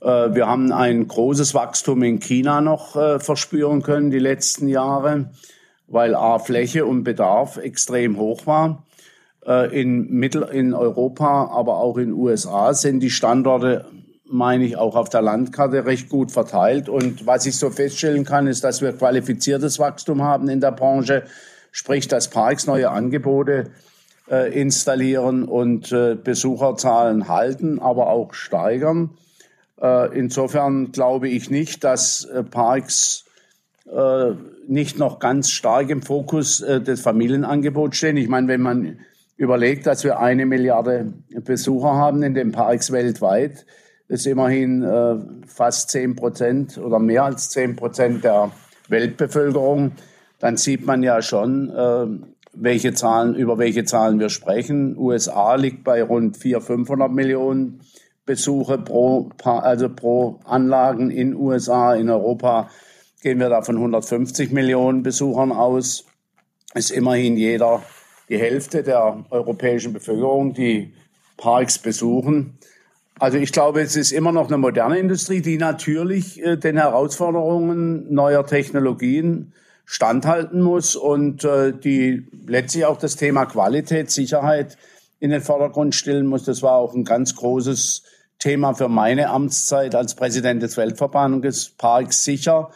[0.00, 5.30] Äh, wir haben ein großes Wachstum in China noch äh, verspüren können die letzten Jahre,
[5.88, 8.84] weil A Fläche und Bedarf extrem hoch war.
[9.46, 13.86] Äh, in Mittel in Europa, aber auch in USA sind die Standorte
[14.30, 16.88] meine ich, auch auf der Landkarte recht gut verteilt.
[16.88, 21.24] Und was ich so feststellen kann, ist, dass wir qualifiziertes Wachstum haben in der Branche,
[21.72, 23.70] sprich, dass Parks neue Angebote
[24.30, 29.10] äh, installieren und äh, Besucherzahlen halten, aber auch steigern.
[29.80, 33.24] Äh, insofern glaube ich nicht, dass äh, Parks
[33.90, 34.32] äh,
[34.68, 38.16] nicht noch ganz stark im Fokus äh, des Familienangebots stehen.
[38.16, 38.98] Ich meine, wenn man
[39.36, 41.12] überlegt, dass wir eine Milliarde
[41.44, 43.64] Besucher haben in den Parks weltweit,
[44.10, 48.50] ist immerhin äh, fast 10 Prozent oder mehr als 10 Prozent der
[48.88, 49.92] Weltbevölkerung,
[50.40, 52.06] dann sieht man ja schon, äh,
[52.52, 54.98] welche Zahlen, über welche Zahlen wir sprechen.
[54.98, 57.80] USA liegt bei rund 400, 500 Millionen
[58.26, 61.94] Besuche pro, also pro Anlagen in USA.
[61.94, 62.68] In Europa
[63.22, 66.04] gehen wir da von 150 Millionen Besuchern aus.
[66.74, 67.84] Ist immerhin jeder
[68.28, 70.94] die Hälfte der europäischen Bevölkerung, die
[71.36, 72.58] Parks besuchen.
[73.20, 78.10] Also ich glaube, es ist immer noch eine moderne Industrie, die natürlich äh, den Herausforderungen
[78.12, 79.52] neuer Technologien
[79.84, 84.78] standhalten muss und äh, die letztlich auch das Thema Qualität, Sicherheit
[85.18, 86.44] in den Vordergrund stellen muss.
[86.44, 88.04] Das war auch ein ganz großes
[88.38, 92.70] Thema für meine Amtszeit als Präsident des Weltverbandes Parks sicher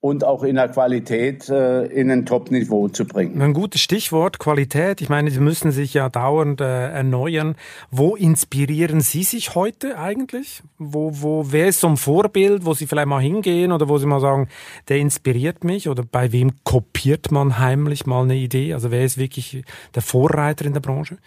[0.00, 3.40] und auch in der Qualität äh, in ein Top-Niveau zu bringen.
[3.42, 5.02] Ein gutes Stichwort, Qualität.
[5.02, 7.54] Ich meine, Sie müssen sich ja dauernd äh, erneuern.
[7.90, 10.62] Wo inspirieren Sie sich heute eigentlich?
[10.78, 14.06] Wo, wo, wer ist so ein Vorbild, wo Sie vielleicht mal hingehen oder wo Sie
[14.06, 14.48] mal sagen,
[14.88, 15.86] der inspiriert mich?
[15.86, 18.72] Oder bei wem kopiert man heimlich mal eine Idee?
[18.72, 21.18] Also wer ist wirklich der Vorreiter in der Branche?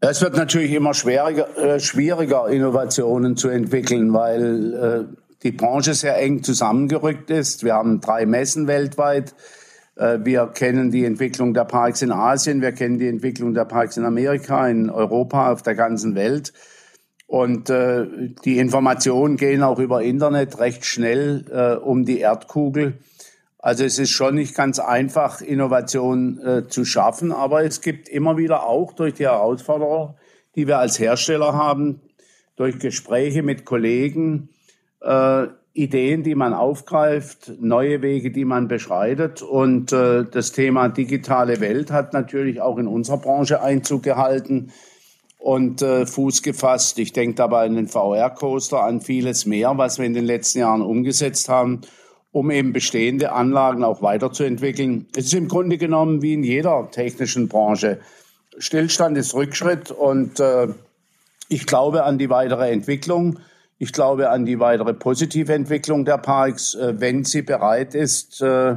[0.00, 6.18] Es wird natürlich immer schwieriger, äh, schwieriger Innovationen zu entwickeln, weil äh, die Branche sehr
[6.18, 7.62] eng zusammengerückt ist.
[7.62, 9.32] Wir haben drei Messen weltweit.
[9.94, 13.96] Äh, wir kennen die Entwicklung der Parks in Asien, wir kennen die Entwicklung der Parks
[13.96, 16.52] in Amerika, in Europa, auf der ganzen Welt.
[17.28, 18.06] Und äh,
[18.44, 22.98] die Informationen gehen auch über Internet recht schnell äh, um die Erdkugel.
[23.58, 28.64] Also es ist schon nicht ganz einfach, Innovation zu schaffen, aber es gibt immer wieder
[28.64, 30.14] auch durch die Herausforderungen,
[30.54, 32.00] die wir als Hersteller haben,
[32.54, 34.50] durch Gespräche mit Kollegen,
[35.06, 39.42] äh, Ideen, die man aufgreift, neue Wege, die man beschreitet.
[39.42, 44.72] Und äh, das Thema digitale Welt hat natürlich auch in unserer Branche Einzug gehalten
[45.38, 46.98] und äh, Fuß gefasst.
[46.98, 50.80] Ich denke dabei an den VR-Coaster, an vieles mehr, was wir in den letzten Jahren
[50.80, 51.82] umgesetzt haben,
[52.32, 55.06] um eben bestehende Anlagen auch weiterzuentwickeln.
[55.14, 58.00] Es ist im Grunde genommen wie in jeder technischen Branche.
[58.58, 60.68] Stillstand ist Rückschritt und äh,
[61.50, 63.38] ich glaube an die weitere Entwicklung.
[63.78, 68.76] Ich glaube an die weitere positive Entwicklung der Parks, äh, wenn sie bereit ist, äh,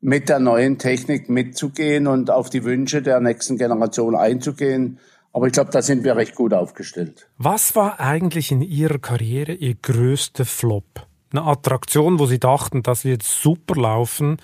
[0.00, 4.98] mit der neuen Technik mitzugehen und auf die Wünsche der nächsten Generation einzugehen.
[5.32, 7.28] Aber ich glaube, da sind wir recht gut aufgestellt.
[7.38, 11.06] Was war eigentlich in Ihrer Karriere Ihr größter Flop?
[11.32, 14.38] Eine Attraktion, wo Sie dachten, das wird super laufen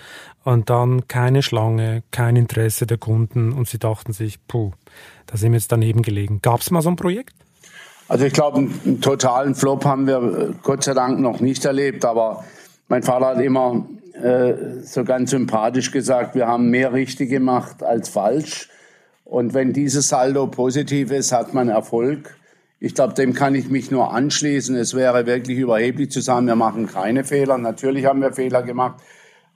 [0.45, 4.71] und dann keine Schlange, kein Interesse der Kunden und Sie dachten sich, puh,
[5.27, 6.41] da sind wir jetzt daneben gelegen.
[6.43, 7.35] Gab es mal so ein Projekt?
[8.09, 12.05] Also ich glaube, einen totalen Flop haben wir äh, Gott sei Dank noch nicht erlebt,
[12.05, 12.45] aber
[12.89, 18.09] mein Vater hat immer äh, so ganz sympathisch gesagt, wir haben mehr richtig gemacht als
[18.09, 18.69] falsch.
[19.25, 22.37] Und wenn dieses Saldo positiv ist, hat man Erfolg.
[22.79, 24.77] Ich glaube, dem kann ich mich nur anschließen.
[24.77, 27.59] Es wäre wirklich überheblich zu sagen, wir machen keine Fehler.
[27.59, 29.03] Natürlich haben wir Fehler gemacht.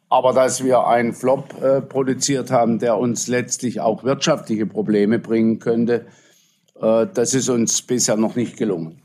[0.09, 5.61] Aber dass wir einen Flop äh, produziert haben, der uns letztlich auch wirtschaftliche Probleme bringen
[5.61, 6.07] könnte,
[6.81, 8.99] das ist uns bisher noch nicht gelungen.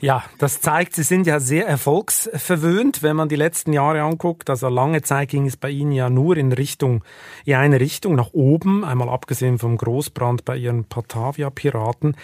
[0.00, 4.50] Ja, das zeigt, Sie sind ja sehr erfolgsverwöhnt, wenn man die letzten Jahre anguckt.
[4.50, 7.04] Also lange Zeit ging es bei Ihnen ja nur in Richtung,
[7.44, 12.16] in eine Richtung nach oben, einmal abgesehen vom Großbrand bei Ihren Patavia-Piraten.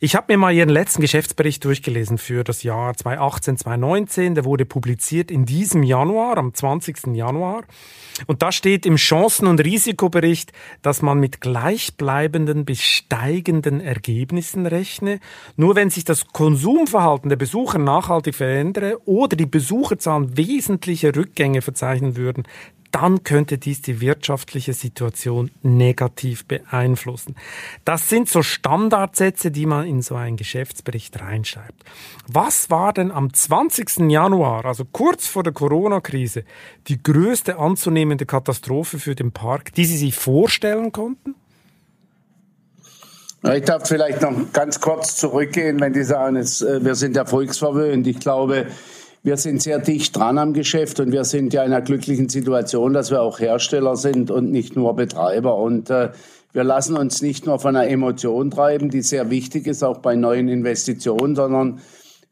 [0.00, 4.34] Ich habe mir mal Ihren letzten Geschäftsbericht durchgelesen für das Jahr 2018, 2019.
[4.34, 7.08] Der wurde publiziert in diesem Januar, am 20.
[7.14, 7.64] Januar.
[8.26, 14.21] Und da steht im Chancen- und Risikobericht, dass man mit gleichbleibenden bis steigenden Ergebnissen
[14.66, 15.20] rechne.
[15.56, 22.16] Nur wenn sich das Konsumverhalten der Besucher nachhaltig verändere oder die Besucherzahlen wesentliche Rückgänge verzeichnen
[22.16, 22.44] würden,
[22.92, 27.34] dann könnte dies die wirtschaftliche Situation negativ beeinflussen.
[27.84, 31.84] Das sind so Standardsätze, die man in so einen Geschäftsbericht reinschreibt.
[32.28, 34.10] Was war denn am 20.
[34.10, 36.44] Januar, also kurz vor der Corona-Krise,
[36.88, 41.34] die größte anzunehmende Katastrophe für den Park, die Sie sich vorstellen konnten?
[43.44, 48.06] Ich darf vielleicht noch ganz kurz zurückgehen, wenn die sagen, äh, wir sind erfolgsverwöhnt.
[48.06, 48.66] Ich glaube,
[49.24, 52.92] wir sind sehr dicht dran am Geschäft und wir sind ja in einer glücklichen Situation,
[52.92, 55.56] dass wir auch Hersteller sind und nicht nur Betreiber.
[55.56, 56.10] Und äh,
[56.52, 60.14] wir lassen uns nicht nur von einer Emotion treiben, die sehr wichtig ist, auch bei
[60.14, 61.80] neuen Investitionen, sondern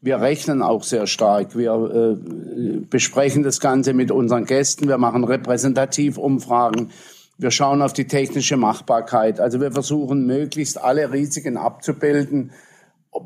[0.00, 1.56] wir rechnen auch sehr stark.
[1.56, 4.86] Wir äh, besprechen das Ganze mit unseren Gästen.
[4.86, 6.90] Wir machen Repräsentativumfragen.
[7.40, 9.40] Wir schauen auf die technische Machbarkeit.
[9.40, 12.52] Also wir versuchen möglichst alle Risiken abzubilden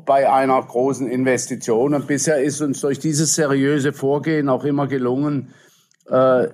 [0.05, 1.93] bei einer großen Investition.
[1.93, 5.53] Und bisher ist uns durch dieses seriöse Vorgehen auch immer gelungen,
[6.09, 6.47] äh,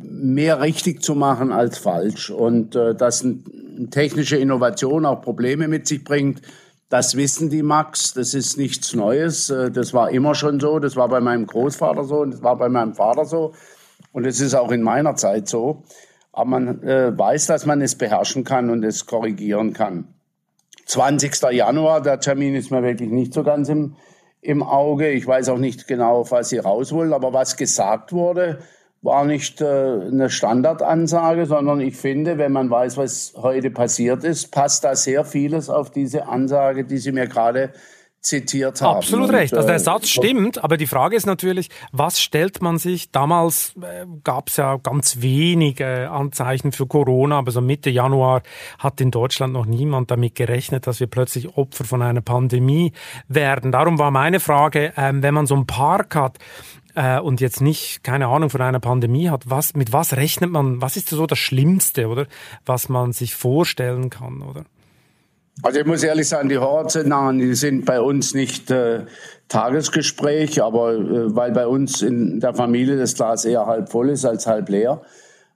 [0.00, 2.30] mehr richtig zu machen als falsch.
[2.30, 6.40] Und äh, dass eine technische Innovation auch Probleme mit sich bringt,
[6.88, 8.14] das wissen die Max.
[8.14, 9.50] Das ist nichts Neues.
[9.50, 10.78] Äh, das war immer schon so.
[10.78, 13.52] Das war bei meinem Großvater so und das war bei meinem Vater so.
[14.12, 15.82] Und es ist auch in meiner Zeit so.
[16.38, 20.14] Aber man äh, weiß, dass man es beherrschen kann und es korrigieren kann.
[20.86, 21.42] 20.
[21.50, 23.96] Januar, der Termin ist mir wirklich nicht so ganz im,
[24.40, 25.10] im Auge.
[25.10, 28.60] Ich weiß auch nicht genau, auf was Sie raus wollen, aber was gesagt wurde,
[29.02, 34.52] war nicht äh, eine Standardansage, sondern ich finde, wenn man weiß, was heute passiert ist,
[34.52, 37.72] passt da sehr vieles auf diese Ansage, die Sie mir gerade
[38.28, 38.96] zitiert haben.
[38.96, 39.54] Absolut recht.
[39.54, 43.10] Also der äh, Satz stimmt, aber die Frage ist natürlich, was stellt man sich?
[43.10, 48.42] Damals äh, gab es ja ganz wenige Anzeichen für Corona, aber so Mitte Januar
[48.78, 52.92] hat in Deutschland noch niemand damit gerechnet, dass wir plötzlich Opfer von einer Pandemie
[53.28, 53.72] werden.
[53.72, 56.38] Darum war meine Frage, ähm, wenn man so einen Park hat,
[56.94, 60.82] äh, und jetzt nicht, keine Ahnung, von einer Pandemie hat, was, mit was rechnet man,
[60.82, 62.26] was ist so das Schlimmste, oder?
[62.66, 64.64] Was man sich vorstellen kann, oder?
[65.62, 69.06] Also ich muss ehrlich sagen, die Horrorszenarien, die sind bei uns nicht äh,
[69.48, 74.24] Tagesgespräch, aber äh, weil bei uns in der Familie das Glas eher halb voll ist
[74.24, 75.02] als halb leer.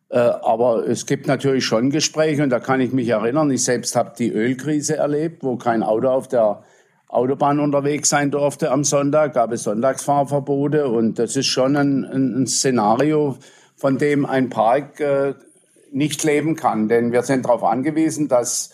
[0.09, 3.95] Äh, aber es gibt natürlich schon Gespräche und da kann ich mich erinnern, ich selbst
[3.95, 6.65] habe die Ölkrise erlebt, wo kein Auto auf der
[7.07, 12.47] Autobahn unterwegs sein durfte am Sonntag, gab es Sonntagsfahrverbote und das ist schon ein, ein
[12.47, 13.37] Szenario,
[13.77, 15.35] von dem ein Park äh,
[15.93, 16.88] nicht leben kann.
[16.88, 18.71] Denn wir sind darauf angewiesen, dass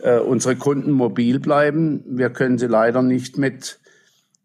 [0.00, 2.02] äh, unsere Kunden mobil bleiben.
[2.06, 3.78] Wir können sie leider nicht mit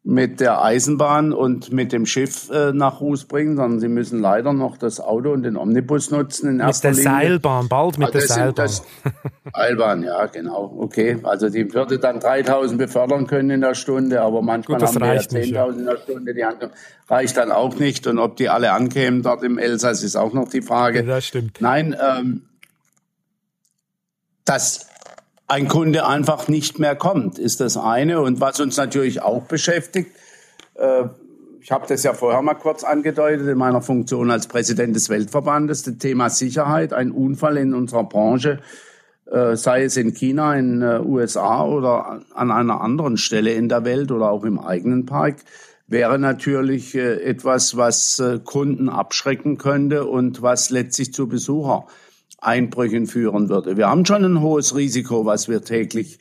[0.04, 4.52] mit der Eisenbahn und mit dem Schiff äh, nach Ruß bringen, sondern sie müssen leider
[4.52, 7.04] noch das Auto und den Omnibus nutzen in Mit der Linie.
[7.04, 8.70] Seilbahn, bald mit also der Seilbahn.
[9.54, 10.76] Seilbahn, ja, genau.
[10.80, 15.02] Okay, also die würde dann 3000 befördern können in der Stunde, aber manchmal Gut, haben
[15.02, 15.68] wir ja 10.000 ja.
[15.68, 16.46] in der Stunde, die
[17.08, 18.08] reicht dann auch nicht.
[18.08, 21.02] Und ob die alle ankämen dort im Elsass, ist auch noch die Frage.
[21.02, 21.62] Ja, das stimmt.
[21.62, 22.42] Nein, ähm,
[24.46, 24.88] das
[25.52, 28.22] ein Kunde einfach nicht mehr kommt, ist das eine.
[28.22, 30.16] Und was uns natürlich auch beschäftigt,
[30.76, 31.04] äh,
[31.60, 35.84] ich habe das ja vorher mal kurz angedeutet in meiner Funktion als Präsident des Weltverbandes,
[35.84, 38.60] das Thema Sicherheit, ein Unfall in unserer Branche,
[39.30, 43.84] äh, sei es in China, in äh, USA oder an einer anderen Stelle in der
[43.84, 45.36] Welt oder auch im eigenen Park,
[45.86, 51.88] wäre natürlich äh, etwas, was äh, Kunden abschrecken könnte und was letztlich zu Besucher
[52.42, 53.78] Einbrüchen führen würde.
[53.78, 56.20] Wir haben schon ein hohes Risiko, was wir täglich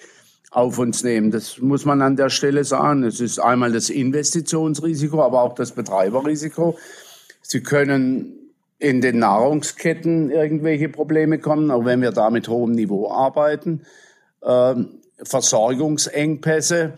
[0.51, 1.31] auf uns nehmen.
[1.31, 3.05] Das muss man an der Stelle sagen.
[3.05, 6.79] Es ist einmal das Investitionsrisiko, aber auch das Betreiberrisiko.
[7.43, 8.37] Sie können
[8.79, 13.83] in den Nahrungsketten irgendwelche Probleme kommen, auch wenn wir da mit hohem Niveau arbeiten.
[14.43, 16.95] Ähm, Versorgungsengpässe.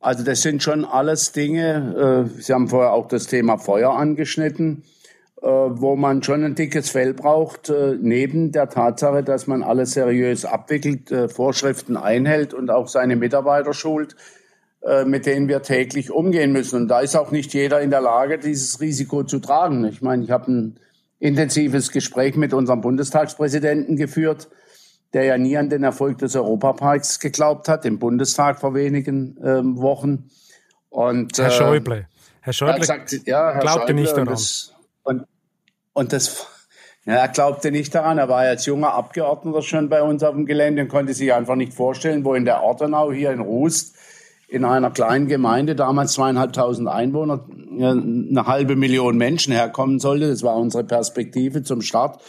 [0.00, 2.28] Also das sind schon alles Dinge.
[2.36, 4.84] Äh, Sie haben vorher auch das Thema Feuer angeschnitten.
[5.44, 9.90] Äh, wo man schon ein dickes Fell braucht, äh, neben der Tatsache, dass man alles
[9.90, 14.16] seriös abwickelt, äh, Vorschriften einhält und auch seine Mitarbeiter schult,
[15.06, 16.76] mit denen wir täglich umgehen müssen.
[16.76, 19.82] Und da ist auch nicht jeder in der Lage, dieses Risiko zu tragen.
[19.86, 20.80] Ich meine, ich habe ein
[21.18, 24.50] intensives Gespräch mit unserem Bundestagspräsidenten geführt,
[25.14, 29.78] der ja nie an den Erfolg des Europaparks geglaubt hat, im Bundestag vor wenigen ähm,
[29.78, 30.28] Wochen.
[30.90, 32.06] Und, Herr Schäuble.
[32.42, 34.26] Herr Schäuble gesagt, ja, Herr glaubte Schäuble nicht daran.
[34.26, 34.73] Das,
[35.94, 36.46] und das
[37.06, 38.16] ja, er glaubte nicht daran.
[38.16, 41.54] Er war als junger Abgeordneter schon bei uns auf dem Gelände und konnte sich einfach
[41.54, 43.94] nicht vorstellen, wo in der Ortenau hier in Rust
[44.48, 47.44] in einer kleinen Gemeinde, damals zweieinhalbtausend Einwohner,
[47.78, 50.28] eine halbe Million Menschen herkommen sollte.
[50.28, 52.20] Das war unsere Perspektive zum Start.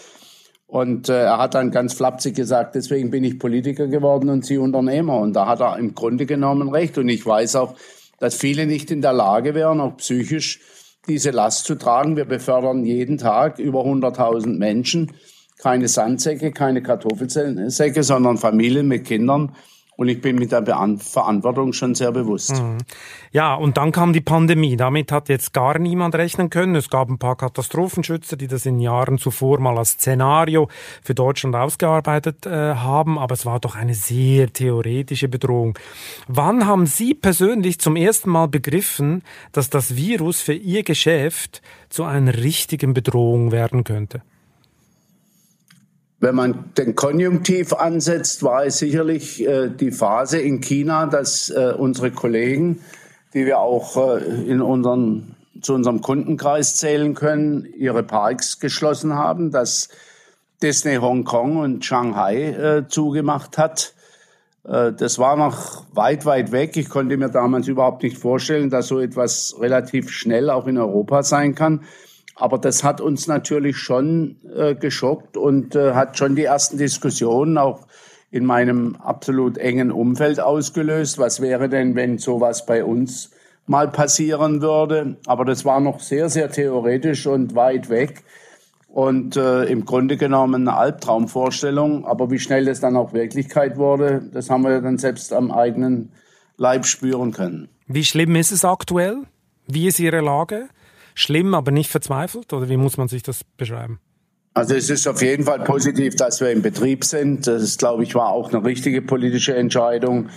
[0.67, 4.57] Und äh, er hat dann ganz flapsig gesagt, deswegen bin ich Politiker geworden und Sie
[4.57, 5.19] Unternehmer.
[5.19, 6.97] Und da hat er im Grunde genommen recht.
[6.97, 7.75] Und ich weiß auch,
[8.19, 10.61] dass viele nicht in der Lage wären, auch psychisch
[11.07, 12.17] diese Last zu tragen.
[12.17, 15.11] Wir befördern jeden Tag über 100.000 Menschen.
[15.57, 19.55] Keine Sandsäcke, keine Kartoffelsäcke, sondern Familien mit Kindern.
[19.97, 20.63] Und ich bin mit der
[20.99, 22.61] Verantwortung schon sehr bewusst.
[22.61, 22.79] Mhm.
[23.31, 24.75] Ja, und dann kam die Pandemie.
[24.75, 26.75] Damit hat jetzt gar niemand rechnen können.
[26.75, 30.67] Es gab ein paar Katastrophenschützer, die das in Jahren zuvor mal als Szenario
[31.01, 33.17] für Deutschland ausgearbeitet äh, haben.
[33.17, 35.79] Aber es war doch eine sehr theoretische Bedrohung.
[36.27, 39.23] Wann haben Sie persönlich zum ersten Mal begriffen,
[39.53, 44.21] dass das Virus für Ihr Geschäft zu einer richtigen Bedrohung werden könnte?
[46.25, 51.71] Wenn man den Konjunktiv ansetzt, war es sicherlich äh, die Phase in China, dass äh,
[51.77, 52.79] unsere Kollegen,
[53.35, 59.51] die wir auch äh, in unseren, zu unserem Kundenkreis zählen können, ihre Parks geschlossen haben,
[59.51, 59.89] dass
[60.63, 63.93] Disney Hongkong und Shanghai äh, zugemacht hat.
[64.63, 66.75] Äh, das war noch weit, weit weg.
[66.75, 71.21] Ich konnte mir damals überhaupt nicht vorstellen, dass so etwas relativ schnell auch in Europa
[71.21, 71.81] sein kann.
[72.35, 77.57] Aber das hat uns natürlich schon äh, geschockt und äh, hat schon die ersten Diskussionen
[77.57, 77.87] auch
[78.29, 81.17] in meinem absolut engen Umfeld ausgelöst.
[81.17, 83.31] Was wäre denn, wenn sowas bei uns
[83.65, 85.15] mal passieren würde?
[85.25, 88.23] Aber das war noch sehr, sehr theoretisch und weit weg.
[88.89, 92.05] Und äh, im Grunde genommen eine Albtraumvorstellung.
[92.05, 96.11] Aber wie schnell das dann auch Wirklichkeit wurde, das haben wir dann selbst am eigenen
[96.57, 97.69] Leib spüren können.
[97.87, 99.23] Wie schlimm ist es aktuell?
[99.67, 100.67] Wie ist Ihre Lage?
[101.15, 102.53] Schlimm, aber nicht verzweifelt?
[102.53, 103.99] Oder wie muss man sich das beschreiben?
[104.53, 107.45] Also es ist auf jeden Fall positiv, dass wir im Betrieb sind.
[107.45, 110.29] Das, glaube ich, war auch eine richtige politische Entscheidung,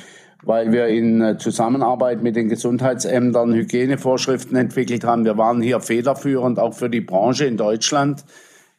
[0.42, 5.24] weil wir in äh, Zusammenarbeit mit den Gesundheitsämtern Hygienevorschriften entwickelt haben.
[5.24, 8.24] Wir waren hier federführend, auch für die Branche in Deutschland.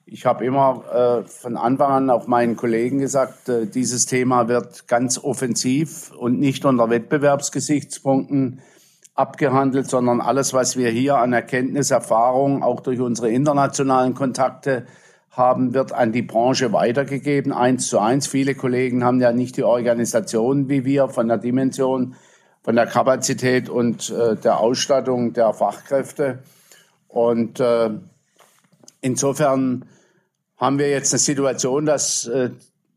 [0.06, 4.89] Ich habe immer äh, von Anfang an auch meinen Kollegen gesagt, äh, dieses Thema wird
[4.89, 8.60] ganz offensiv und nicht unter Wettbewerbsgesichtspunkten
[9.20, 14.86] abgehandelt, sondern alles, was wir hier an Erkenntnis, Erfahrung, auch durch unsere internationalen Kontakte
[15.32, 18.28] haben, wird an die Branche weitergegeben, eins zu eins.
[18.28, 22.15] Viele Kollegen haben ja nicht die Organisation wie wir von der Dimension,
[22.63, 26.39] von der Kapazität und äh, der Ausstattung der Fachkräfte.
[27.09, 27.89] Und äh,
[29.01, 29.86] insofern
[30.57, 32.51] haben wir jetzt eine Situation, dass äh,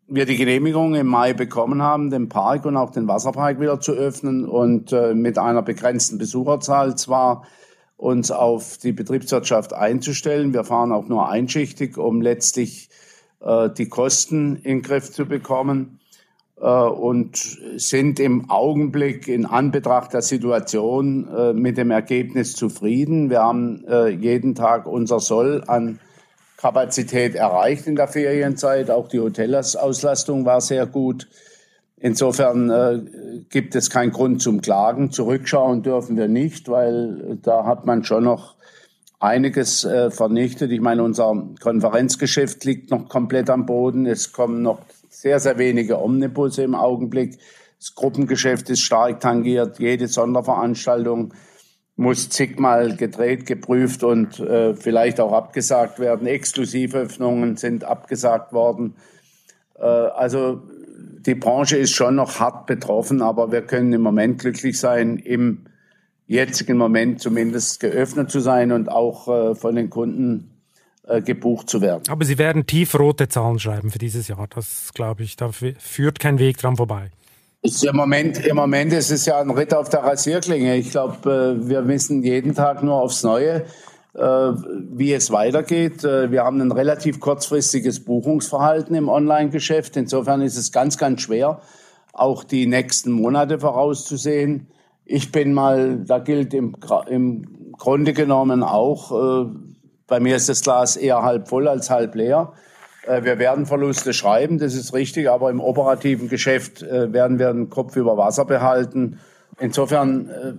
[0.09, 3.93] wir die Genehmigung im Mai bekommen haben, den Park und auch den Wasserpark wieder zu
[3.93, 7.47] öffnen und äh, mit einer begrenzten Besucherzahl zwar
[7.97, 10.53] uns auf die Betriebswirtschaft einzustellen.
[10.53, 12.91] Wir fahren auch nur einschichtig, um letztlich
[13.41, 16.01] äh, die Kosten in den Griff zu bekommen
[16.61, 17.37] äh, und
[17.77, 23.31] sind im Augenblick in Anbetracht der Situation äh, mit dem Ergebnis zufrieden.
[23.31, 26.01] Wir haben äh, jeden Tag unser Soll an
[26.63, 28.89] Kapazität erreicht in der Ferienzeit.
[28.89, 31.27] Auch die Hotelsauslastung war sehr gut.
[31.97, 33.01] Insofern äh,
[33.51, 35.11] gibt es keinen Grund zum Klagen.
[35.11, 38.55] Zurückschauen dürfen wir nicht, weil da hat man schon noch
[39.19, 40.71] einiges äh, vernichtet.
[40.71, 44.07] Ich meine, unser Konferenzgeschäft liegt noch komplett am Boden.
[44.07, 47.39] Es kommen noch sehr, sehr wenige Omnibusse im Augenblick.
[47.81, 49.81] Das Gruppengeschäft ist stark tangiert.
[49.81, 51.35] Jede Sonderveranstaltung
[52.03, 56.27] muss zigmal gedreht, geprüft und äh, vielleicht auch abgesagt werden.
[56.27, 58.95] Exklusivöffnungen sind abgesagt worden.
[59.79, 60.63] Äh, also
[61.27, 65.67] die Branche ist schon noch hart betroffen, aber wir können im Moment glücklich sein, im
[66.27, 70.51] jetzigen Moment zumindest geöffnet zu sein und auch äh, von den Kunden
[71.07, 72.05] äh, gebucht zu werden.
[72.09, 74.47] Aber Sie werden tiefrote Zahlen schreiben für dieses Jahr.
[74.49, 77.11] Das glaube ich, da führt kein Weg dran vorbei.
[77.63, 80.75] Im Moment, Im Moment ist es ja ein Ritt auf der Rasierklinge.
[80.77, 83.67] Ich glaube, äh, wir wissen jeden Tag nur aufs Neue,
[84.15, 86.03] äh, wie es weitergeht.
[86.03, 89.97] Äh, wir haben ein relativ kurzfristiges Buchungsverhalten im Online-Geschäft.
[89.97, 91.61] Insofern ist es ganz, ganz schwer,
[92.13, 94.67] auch die nächsten Monate vorauszusehen.
[95.05, 96.75] Ich bin mal, da gilt im,
[97.07, 99.47] im Grunde genommen auch,
[100.07, 102.53] bei mir ist das Glas eher halb voll als halb leer.
[103.07, 107.53] Äh, wir werden Verluste schreiben, das ist richtig, aber im operativen Geschäft äh, werden wir
[107.53, 109.19] den Kopf über Wasser behalten.
[109.59, 110.53] Insofern äh,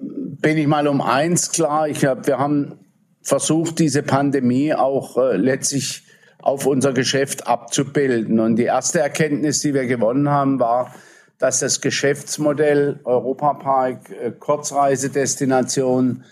[0.00, 1.88] bin ich mal um eins klar.
[1.88, 2.78] Ich hab, wir haben
[3.22, 6.04] versucht, diese Pandemie auch letztlich
[6.40, 8.38] auf unser Geschäft abzubilden.
[8.38, 10.94] Und die erste Erkenntnis, die wir gewonnen haben, war,
[11.38, 16.22] dass das Geschäftsmodell Europapark Kurzreisedestination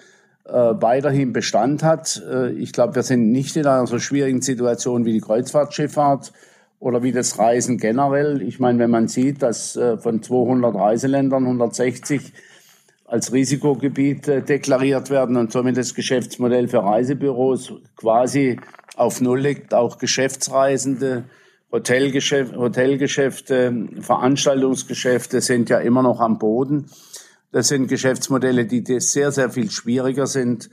[0.52, 2.22] weiterhin Bestand hat.
[2.28, 6.32] Äh, ich glaube, wir sind nicht in einer so schwierigen Situation wie die Kreuzfahrtschifffahrt
[6.78, 8.42] oder wie das Reisen generell.
[8.42, 12.32] Ich meine, wenn man sieht, dass äh, von 200 Reiseländern 160
[13.06, 18.58] als Risikogebiet äh, deklariert werden und somit das Geschäftsmodell für Reisebüros quasi
[18.96, 21.24] auf Null liegt, auch Geschäftsreisende,
[21.70, 26.86] Hotelgeschäfte, Hotelgeschäfte, Veranstaltungsgeschäfte sind ja immer noch am Boden.
[27.56, 30.68] Das sind Geschäftsmodelle, die sehr, sehr viel schwieriger sind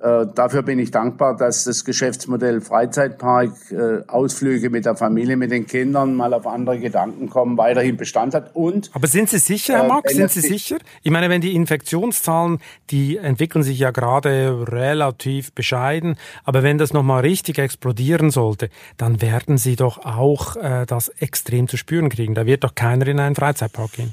[0.00, 5.50] äh, dafür bin ich dankbar, dass das Geschäftsmodell Freizeitpark, äh, Ausflüge mit der Familie, mit
[5.50, 8.54] den Kindern mal auf andere Gedanken kommen, weiterhin Bestand hat.
[8.54, 10.12] Und aber sind Sie sicher, Herr äh, Max?
[10.12, 10.76] Äh, sind Sie sicher?
[11.02, 12.60] Ich meine, wenn die Infektionszahlen,
[12.90, 19.20] die entwickeln sich ja gerade relativ bescheiden, aber wenn das nochmal richtig explodieren sollte, dann
[19.20, 20.54] werden Sie doch auch
[20.86, 22.36] das extrem zu spüren kriegen.
[22.36, 24.12] Da wird doch keiner in einen Freizeitpark gehen.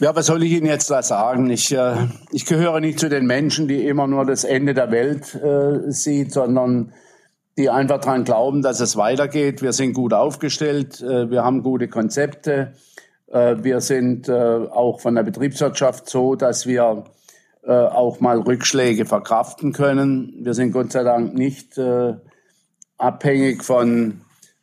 [0.00, 1.50] Ja, was soll ich Ihnen jetzt da sagen?
[1.50, 1.94] Ich, äh,
[2.32, 6.32] ich gehöre nicht zu den Menschen, die immer nur das Ende der Welt äh, sieht,
[6.32, 6.94] sondern
[7.58, 9.60] die einfach daran glauben, dass es weitergeht.
[9.60, 12.72] Wir sind gut aufgestellt, äh, wir haben gute Konzepte,
[13.26, 17.04] äh, wir sind äh, auch von der Betriebswirtschaft so, dass wir
[17.62, 20.32] äh, auch mal Rückschläge verkraften können.
[20.40, 22.14] Wir sind Gott sei Dank nicht äh,
[22.96, 24.22] abhängig von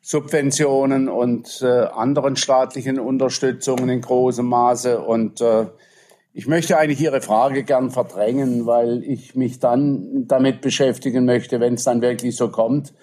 [0.10, 5.01] Subventionen und äh, anderen staatlichen Unterstützungen in großem Maße.
[5.01, 5.66] Und äh,
[6.32, 11.74] ich möchte eigentlich Ihre Frage gern verdrängen, weil ich mich dann damit beschäftigen möchte, wenn
[11.74, 12.93] es dann wirklich so kommt,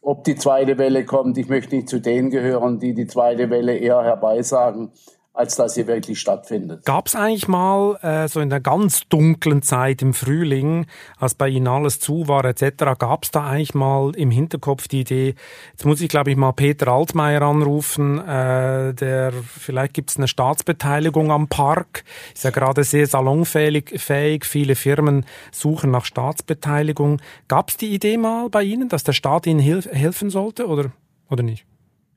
[0.00, 1.36] ob die zweite Welle kommt.
[1.36, 4.92] Ich möchte nicht zu denen gehören, die die zweite Welle eher herbeisagen
[5.36, 6.84] als dass sie wirklich stattfindet.
[6.86, 10.86] Gab es eigentlich mal äh, so in der ganz dunklen Zeit im Frühling,
[11.18, 15.00] als bei Ihnen alles zu war etc., gab es da eigentlich mal im Hinterkopf die
[15.00, 15.34] Idee,
[15.72, 20.26] jetzt muss ich glaube ich mal Peter Altmaier anrufen, äh, der vielleicht gibt es eine
[20.26, 27.20] Staatsbeteiligung am Park, ist ja gerade sehr salonfähig, fähig, viele Firmen suchen nach Staatsbeteiligung.
[27.46, 30.92] Gab es die Idee mal bei Ihnen, dass der Staat Ihnen hilf helfen sollte oder,
[31.28, 31.66] oder nicht?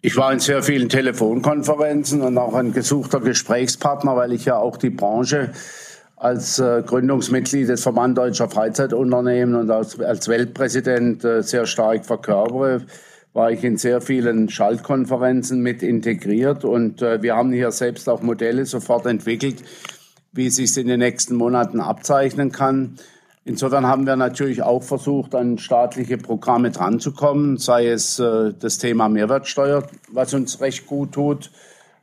[0.02, 4.78] Ich war in sehr vielen Telefonkonferenzen und auch ein gesuchter Gesprächspartner, weil ich ja auch
[4.78, 5.52] die Branche
[6.16, 12.86] als äh, Gründungsmitglied des Verband Deutscher Freizeitunternehmen und als, als Weltpräsident äh, sehr stark verkörpere,
[13.34, 18.22] war ich in sehr vielen Schaltkonferenzen mit integriert und äh, wir haben hier selbst auch
[18.22, 19.64] Modelle sofort entwickelt,
[20.32, 22.96] wie es sich in den nächsten Monaten abzeichnen kann.
[23.50, 29.10] Insofern haben wir natürlich auch versucht, an staatliche Programme dranzukommen, sei es äh, das Thema
[29.10, 31.50] Mehrwertsteuer, was uns recht gut tut,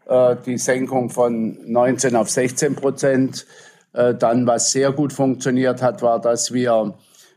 [0.08, 3.46] äh, die Senkung von 19 auf 16 Prozent.
[3.92, 6.94] Äh, dann, was sehr gut funktioniert hat, war, dass wir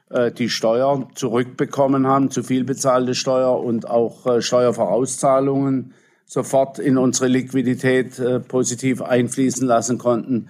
[0.10, 5.94] äh, die Steuer zurückbekommen haben, zu viel bezahlte Steuer und auch äh, Steuervorauszahlungen
[6.26, 10.50] sofort in unsere Liquidität äh, positiv einfließen lassen konnten.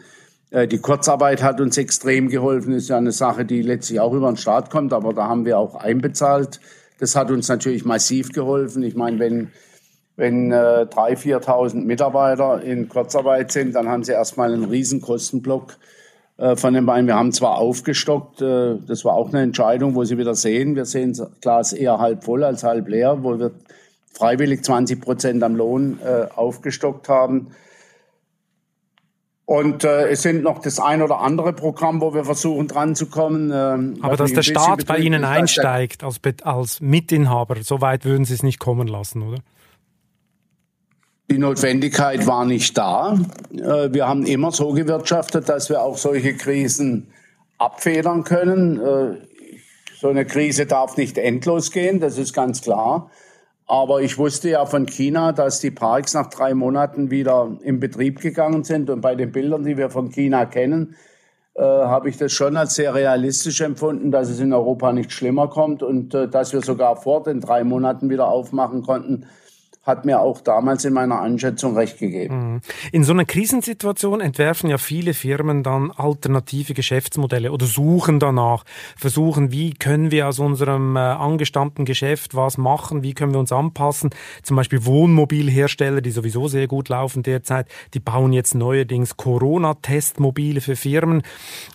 [0.52, 2.74] Äh, die Kurzarbeit hat uns extrem geholfen.
[2.74, 5.58] Ist ja eine Sache, die letztlich auch über den Staat kommt, aber da haben wir
[5.58, 6.60] auch einbezahlt.
[7.00, 8.84] Das hat uns natürlich massiv geholfen.
[8.84, 9.52] Ich meine, wenn,
[10.16, 15.78] wenn äh, 3.000, 4.000 Mitarbeiter in Kurzarbeit sind, dann haben sie erstmal einen riesen Kostenblock
[16.38, 17.08] äh, von den beiden.
[17.08, 20.86] Wir haben zwar aufgestockt, äh, das war auch eine Entscheidung, wo Sie wieder sehen, wir
[20.86, 23.52] sehen das Glas eher halb voll als halb leer, wo wir
[24.14, 27.48] freiwillig 20 Prozent am Lohn äh, aufgestockt haben.
[29.50, 33.08] Und äh, es sind noch das ein oder andere Programm, wo wir versuchen dran zu
[33.08, 33.52] kommen.
[33.52, 38.36] Ähm, Aber dass der Staat bei Ihnen einsteigt als, als Mitinhaber, so weit würden Sie
[38.36, 39.40] es nicht kommen lassen, oder?
[41.32, 43.18] Die Notwendigkeit war nicht da.
[43.52, 47.08] Äh, wir haben immer so gewirtschaftet, dass wir auch solche Krisen
[47.58, 48.80] abfedern können.
[48.80, 49.16] Äh,
[50.00, 53.10] so eine Krise darf nicht endlos gehen, das ist ganz klar.
[53.70, 58.20] Aber ich wusste ja von China, dass die Parks nach drei Monaten wieder in Betrieb
[58.20, 58.90] gegangen sind.
[58.90, 60.96] Und bei den Bildern, die wir von China kennen,
[61.54, 65.50] äh, habe ich das schon als sehr realistisch empfunden, dass es in Europa nicht schlimmer
[65.50, 69.28] kommt und äh, dass wir sogar vor den drei Monaten wieder aufmachen konnten
[69.90, 72.54] hat mir auch damals in meiner Einschätzung recht gegeben.
[72.54, 72.62] Mhm.
[72.92, 78.64] In so einer Krisensituation entwerfen ja viele Firmen dann alternative Geschäftsmodelle oder suchen danach,
[78.96, 83.52] versuchen, wie können wir aus unserem äh, angestammten Geschäft was machen, wie können wir uns
[83.52, 84.12] anpassen.
[84.44, 90.76] Zum Beispiel Wohnmobilhersteller, die sowieso sehr gut laufen derzeit, die bauen jetzt neuerdings Corona-Testmobile für
[90.76, 91.24] Firmen.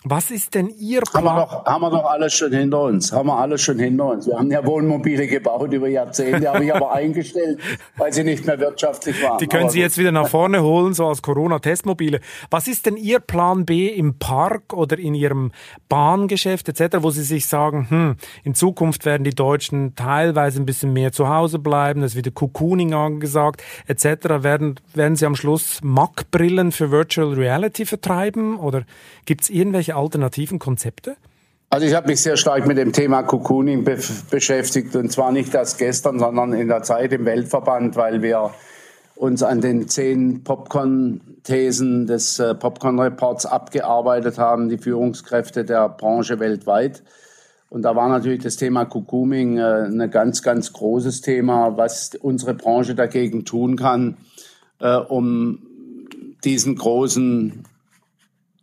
[0.03, 1.25] Was ist denn Ihr Plan?
[1.25, 3.11] Haben wir, doch, haben wir doch alles schon hinter uns.
[3.11, 4.27] Haben wir alles schon hinter uns.
[4.27, 7.59] Wir haben ja Wohnmobile gebaut über Jahrzehnte, habe ich aber eingestellt
[8.05, 9.39] weil sie nicht mehr wirtschaftlich waren.
[9.39, 12.19] Die können Sie jetzt wieder nach vorne holen, so als Corona-Testmobile.
[12.51, 15.51] Was ist denn Ihr Plan B im Park oder in Ihrem
[15.89, 20.93] Bahngeschäft etc., wo Sie sich sagen, hm, in Zukunft werden die Deutschen teilweise ein bisschen
[20.93, 24.43] mehr zu Hause bleiben, es wird Cocooning angesagt etc.
[24.43, 28.83] Werden, werden Sie am Schluss Mac-Brillen für Virtual Reality vertreiben oder
[29.25, 31.17] gibt es irgendwelche alternativen Konzepte?
[31.75, 33.97] Also ich habe mich sehr stark mit dem Thema Cocooning be
[34.29, 38.51] beschäftigt und zwar nicht erst gestern, sondern in der Zeit im Weltverband, weil wir
[39.17, 47.03] uns an den zehn Popcorn-Thesen des äh, Popcorn-Reports abgearbeitet haben, die Führungskräfte der Branche weltweit.
[47.69, 52.53] Und da war natürlich das Thema Cocooning äh, ein ganz, ganz großes Thema, was unsere
[52.53, 54.15] Branche dagegen tun kann,
[54.79, 55.59] äh, um
[56.45, 57.65] diesen großen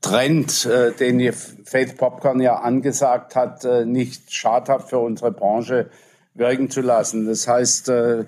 [0.03, 5.89] Trend, äh, den Faith Popcorn ja angesagt hat, äh, nicht schadhaft für unsere Branche
[6.35, 7.27] wirken zu lassen.
[7.27, 8.25] Das heißt, äh,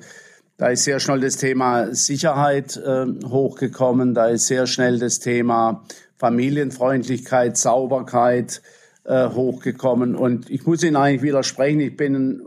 [0.57, 5.85] da ist sehr schnell das Thema Sicherheit äh, hochgekommen, da ist sehr schnell das Thema
[6.17, 8.63] Familienfreundlichkeit, Sauberkeit
[9.05, 10.15] äh, hochgekommen.
[10.15, 12.43] Und ich muss Ihnen eigentlich widersprechen, ich bin ein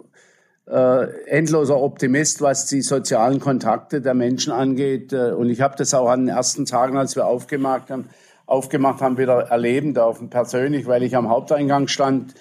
[0.67, 5.11] äh, endloser Optimist, was die sozialen Kontakte der Menschen angeht.
[5.11, 8.09] Äh, und ich habe das auch an den ersten Tagen, als wir aufgemacht haben,
[8.47, 12.33] aufgemacht haben, wieder erleben dürfen, persönlich, weil ich am Haupteingang stand,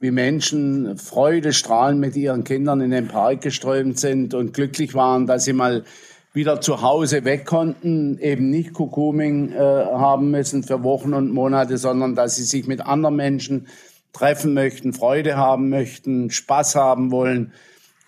[0.00, 5.26] wie Menschen Freude strahlen mit ihren Kindern in den Park geströmt sind und glücklich waren,
[5.26, 5.84] dass sie mal
[6.32, 11.78] wieder zu Hause weg konnten, eben nicht Kukuming äh, haben müssen für Wochen und Monate,
[11.78, 13.66] sondern dass sie sich mit anderen Menschen
[14.12, 17.52] treffen möchten, Freude haben möchten, Spaß haben wollen.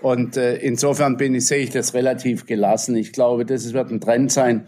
[0.01, 2.95] Und äh, insofern bin ich, sehe ich das relativ gelassen.
[2.95, 4.67] Ich glaube, das wird ein Trend sein,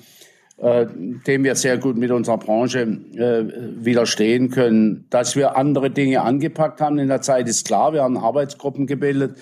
[0.63, 0.87] äh,
[1.27, 5.07] dem wir sehr gut mit unserer Branche äh, widerstehen können.
[5.11, 7.93] Dass wir andere Dinge angepackt haben in der Zeit, ist klar.
[7.93, 9.37] Wir haben Arbeitsgruppen gebildet,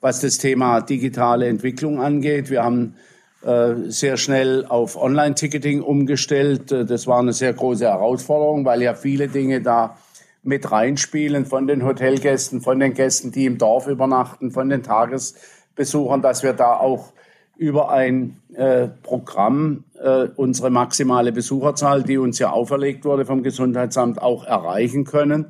[0.00, 2.50] was das Thema digitale Entwicklung angeht.
[2.50, 2.94] Wir haben
[3.42, 6.70] äh, sehr schnell auf Online-Ticketing umgestellt.
[6.70, 9.98] Äh, das war eine sehr große Herausforderung, weil ja viele Dinge da
[10.44, 16.22] mit reinspielen von den Hotelgästen, von den Gästen, die im Dorf übernachten, von den Tagesbesuchern,
[16.22, 17.12] dass wir da auch
[17.60, 24.22] über ein äh, Programm äh, unsere maximale Besucherzahl, die uns ja auferlegt wurde vom Gesundheitsamt,
[24.22, 25.44] auch erreichen können.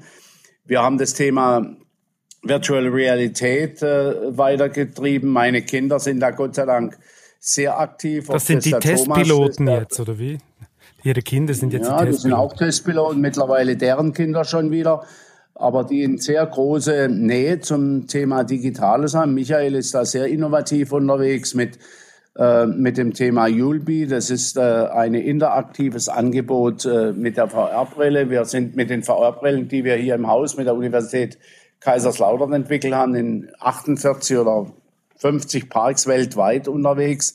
[0.65, 1.77] Wir haben das Thema
[2.43, 5.31] Virtual Realität äh, weitergetrieben.
[5.31, 6.99] Meine Kinder sind da Gott sei Dank
[7.39, 8.27] sehr aktiv.
[8.27, 10.39] Das sind die Testpiloten ist, jetzt, oder wie?
[11.05, 12.09] Ihre Kinder sind jetzt ja, die Testpiloten.
[12.09, 15.05] Ja, das sind auch Testpiloten, mittlerweile deren Kinder schon wieder
[15.61, 19.35] aber die in sehr große Nähe zum Thema Digitales haben.
[19.35, 21.79] Michael ist da sehr innovativ unterwegs mit,
[22.39, 24.07] äh, mit dem Thema Julbi.
[24.07, 28.31] Das ist äh, ein interaktives Angebot äh, mit der VR-Brille.
[28.31, 31.39] Wir sind mit den VR-Brillen, die wir hier im Haus mit der Universität
[31.81, 34.73] Kaiserslautern entwickelt haben, in 48 oder
[35.17, 37.35] 50 Parks weltweit unterwegs.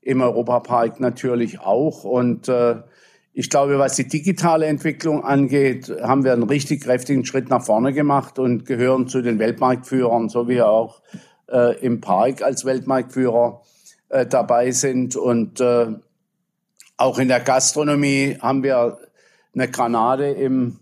[0.00, 2.04] Im Europapark natürlich auch.
[2.04, 2.76] Und äh,
[3.38, 7.92] ich glaube, was die digitale Entwicklung angeht, haben wir einen richtig kräftigen Schritt nach vorne
[7.92, 11.02] gemacht und gehören zu den Weltmarktführern, so wie auch
[11.48, 13.62] äh, im Park als Weltmarktführer
[14.08, 15.14] äh, dabei sind.
[15.14, 15.86] Und äh,
[16.96, 18.98] auch in der Gastronomie haben wir
[19.54, 20.80] eine Granate im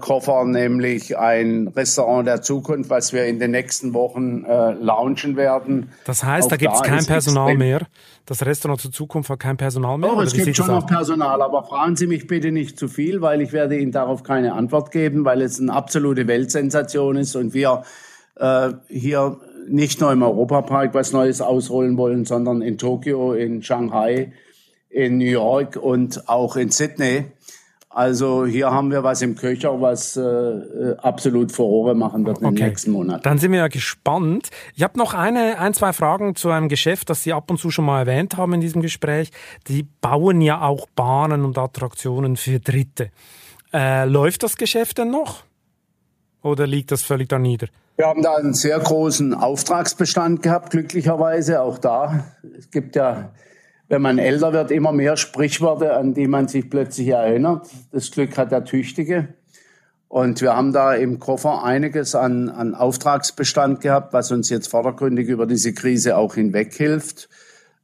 [0.00, 5.90] Koffer, nämlich ein Restaurant der Zukunft, was wir in den nächsten Wochen äh, launchen werden.
[6.06, 7.86] Das heißt, Auch da gibt es kein Personal mehr.
[8.24, 10.10] Das Restaurant zur Zukunft hat kein Personal mehr.
[10.10, 13.42] Doch, es gibt schon noch Personal, aber fragen Sie mich bitte nicht zu viel, weil
[13.42, 17.82] ich werde Ihnen darauf keine Antwort geben, weil es eine absolute Weltsensation ist und wir
[18.36, 19.38] äh, hier
[19.68, 24.32] nicht nur im Europapark was Neues ausrollen wollen, sondern in Tokio, in Shanghai,
[24.88, 27.26] in New York und auch in Sydney.
[27.98, 32.46] Also hier haben wir was im Köcher, was äh, äh absolut Furore machen wird okay.
[32.46, 33.24] in den nächsten Monaten.
[33.24, 34.50] Dann sind wir ja gespannt.
[34.76, 37.72] Ich habe noch eine, ein, zwei Fragen zu einem Geschäft, das Sie ab und zu
[37.72, 39.32] schon mal erwähnt haben in diesem Gespräch.
[39.66, 43.10] Die bauen ja auch Bahnen und Attraktionen für Dritte.
[43.72, 45.42] Äh, läuft das Geschäft denn noch?
[46.44, 47.66] Oder liegt das völlig da nieder?
[47.96, 51.62] Wir haben da einen sehr großen Auftragsbestand gehabt, glücklicherweise.
[51.62, 52.26] Auch da.
[52.56, 53.32] Es gibt ja
[53.88, 57.68] wenn man älter wird, immer mehr Sprichworte, an die man sich plötzlich erinnert.
[57.90, 59.28] Das Glück hat der Tüchtige.
[60.08, 65.28] Und wir haben da im Koffer einiges an, an Auftragsbestand gehabt, was uns jetzt vordergründig
[65.28, 67.28] über diese Krise auch hinweg hilft.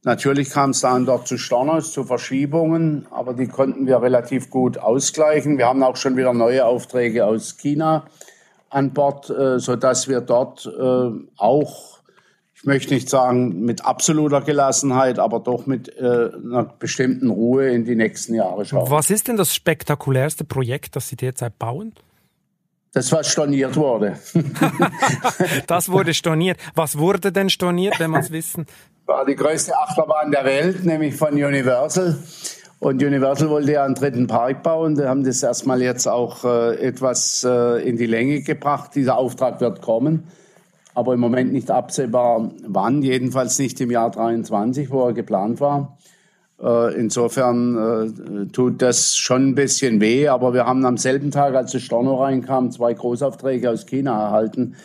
[0.03, 4.77] Natürlich kam es dann dort zu Stornos, zu Verschiebungen, aber die konnten wir relativ gut
[4.77, 5.57] ausgleichen.
[5.57, 8.05] Wir haben auch schon wieder neue Aufträge aus China
[8.69, 11.94] an Bord, äh, so dass wir dort äh, auch
[12.65, 17.85] ich möchte nicht sagen mit absoluter Gelassenheit, aber doch mit äh, einer bestimmten Ruhe in
[17.85, 18.89] die nächsten Jahre schauen.
[18.89, 21.93] Was ist denn das spektakulärste Projekt, das Sie derzeit bauen?
[22.91, 24.17] Das, was storniert wurde.
[25.67, 26.57] das wurde storniert.
[26.73, 28.65] Was wurde denn storniert, wenn man es wissen
[29.05, 32.17] War die größte Achterbahn der Welt, nämlich von Universal.
[32.79, 34.97] Und Universal wollte ja einen dritten Park bauen.
[34.97, 38.95] Wir haben das erstmal jetzt auch äh, etwas äh, in die Länge gebracht.
[38.95, 40.23] Dieser Auftrag wird kommen,
[40.95, 45.97] aber im Moment nicht absehbar wann, jedenfalls nicht im Jahr 23, wo er geplant war.
[46.61, 51.53] Äh, insofern äh, tut das schon ein bisschen weh, aber wir haben am selben Tag,
[51.53, 54.75] als das Storno reinkam, zwei Großaufträge aus China erhalten,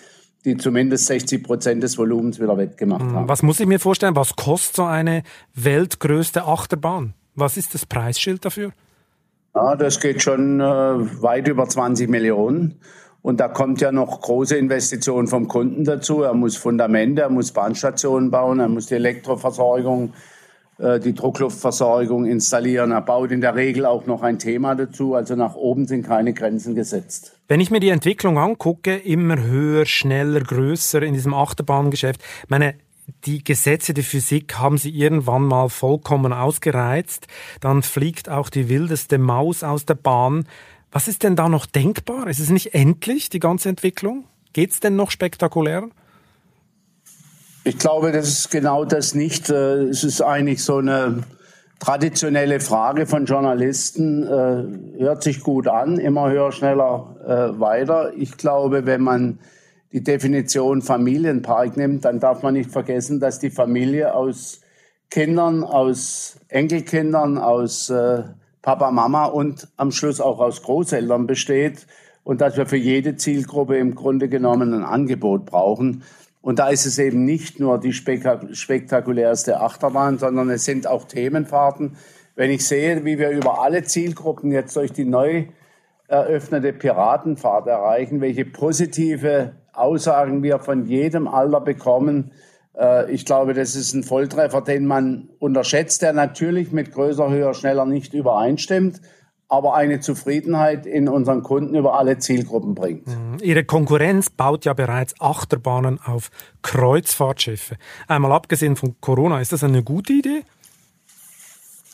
[0.44, 3.28] die zumindest 60 Prozent des Volumens wieder wettgemacht hm, haben.
[3.28, 4.16] Was muss ich mir vorstellen?
[4.16, 5.22] Was kostet so eine
[5.54, 7.14] weltgrößte Achterbahn?
[7.36, 8.72] Was ist das Preisschild dafür?
[9.54, 12.80] Ja, das geht schon äh, weit über 20 Millionen.
[13.22, 16.22] Und da kommt ja noch große Investitionen vom Kunden dazu.
[16.22, 20.14] Er muss Fundamente, er muss Bahnstationen bauen, er muss die Elektroversorgung,
[20.78, 22.92] äh, die Druckluftversorgung installieren.
[22.92, 25.14] Er baut in der Regel auch noch ein Thema dazu.
[25.14, 27.36] Also nach oben sind keine Grenzen gesetzt.
[27.46, 32.74] Wenn ich mir die Entwicklung angucke, immer höher, schneller, größer in diesem Achterbahngeschäft, meine
[33.24, 37.26] die Gesetze der Physik haben sie irgendwann mal vollkommen ausgereizt.
[37.60, 40.46] Dann fliegt auch die wildeste Maus aus der Bahn.
[40.92, 42.26] Was ist denn da noch denkbar?
[42.26, 44.24] Ist es nicht endlich, die ganze Entwicklung?
[44.52, 45.88] Geht es denn noch spektakulärer?
[47.62, 49.50] Ich glaube, das ist genau das nicht.
[49.50, 51.22] Äh, es ist eigentlich so eine
[51.78, 54.24] traditionelle Frage von Journalisten.
[54.24, 58.12] Äh, hört sich gut an, immer höher, schneller, äh, weiter.
[58.16, 59.38] Ich glaube, wenn man
[59.92, 64.60] die Definition Familienpark nimmt, dann darf man nicht vergessen, dass die Familie aus
[65.10, 67.92] Kindern, aus Enkelkindern, aus
[68.62, 71.86] Papa, Mama und am Schluss auch aus Großeltern besteht
[72.24, 76.02] und dass wir für jede Zielgruppe im Grunde genommen ein Angebot brauchen.
[76.42, 81.96] Und da ist es eben nicht nur die spektakulärste Achterbahn, sondern es sind auch Themenfahrten.
[82.34, 85.46] Wenn ich sehe, wie wir über alle Zielgruppen jetzt durch die neu
[86.08, 92.32] eröffnete Piratenfahrt erreichen, welche positive Aussagen wir von jedem Alter bekommen.
[92.78, 97.54] Äh, ich glaube, das ist ein Volltreffer, den man unterschätzt, der natürlich mit größer, höher,
[97.54, 99.00] schneller nicht übereinstimmt,
[99.48, 103.08] aber eine Zufriedenheit in unseren Kunden über alle Zielgruppen bringt.
[103.08, 103.38] Mhm.
[103.42, 106.30] Ihre Konkurrenz baut ja bereits Achterbahnen auf
[106.62, 107.76] Kreuzfahrtschiffe.
[108.06, 110.42] Einmal abgesehen von Corona, ist das eine gute Idee?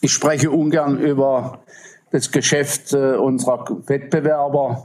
[0.02, 1.60] Ich spreche ungern über
[2.10, 4.82] das Geschäft äh, unserer Wettbewerber.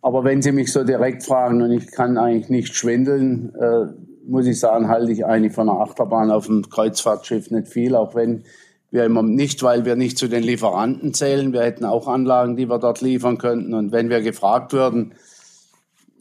[0.00, 4.46] Aber wenn Sie mich so direkt fragen und ich kann eigentlich nicht schwindeln, äh, muss
[4.46, 8.44] ich sagen, halte ich eigentlich von einer Achterbahn auf dem Kreuzfahrtschiff nicht viel, auch wenn
[8.90, 11.52] wir immer nicht, weil wir nicht zu den Lieferanten zählen.
[11.52, 13.74] Wir hätten auch Anlagen, die wir dort liefern könnten.
[13.74, 15.14] Und wenn wir gefragt würden,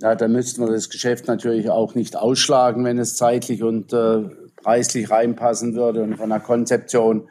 [0.02, 4.24] ja, dann müssten wir das Geschäft natürlich auch nicht ausschlagen, wenn es zeitlich und äh,
[4.58, 7.30] preislich reinpassen würde und von der Konzeption.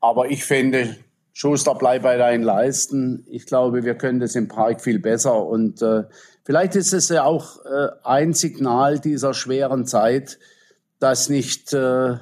[0.00, 0.96] Aber ich finde,
[1.32, 3.26] Schuster, bleib bei deinen Leisten.
[3.30, 5.44] Ich glaube, wir können das im Park viel besser.
[5.44, 6.04] Und äh,
[6.44, 10.38] vielleicht ist es ja auch äh, ein Signal dieser schweren Zeit,
[10.98, 12.16] dass nicht äh,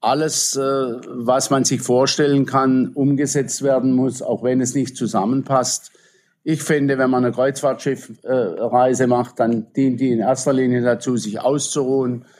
[0.00, 5.92] alles, äh, was man sich vorstellen kann, umgesetzt werden muss, auch wenn es nicht zusammenpasst.
[6.42, 11.40] Ich finde, wenn man eine Kreuzfahrtschiffreise macht, dann dient die in erster Linie dazu, sich
[11.40, 12.39] auszuruhen äh,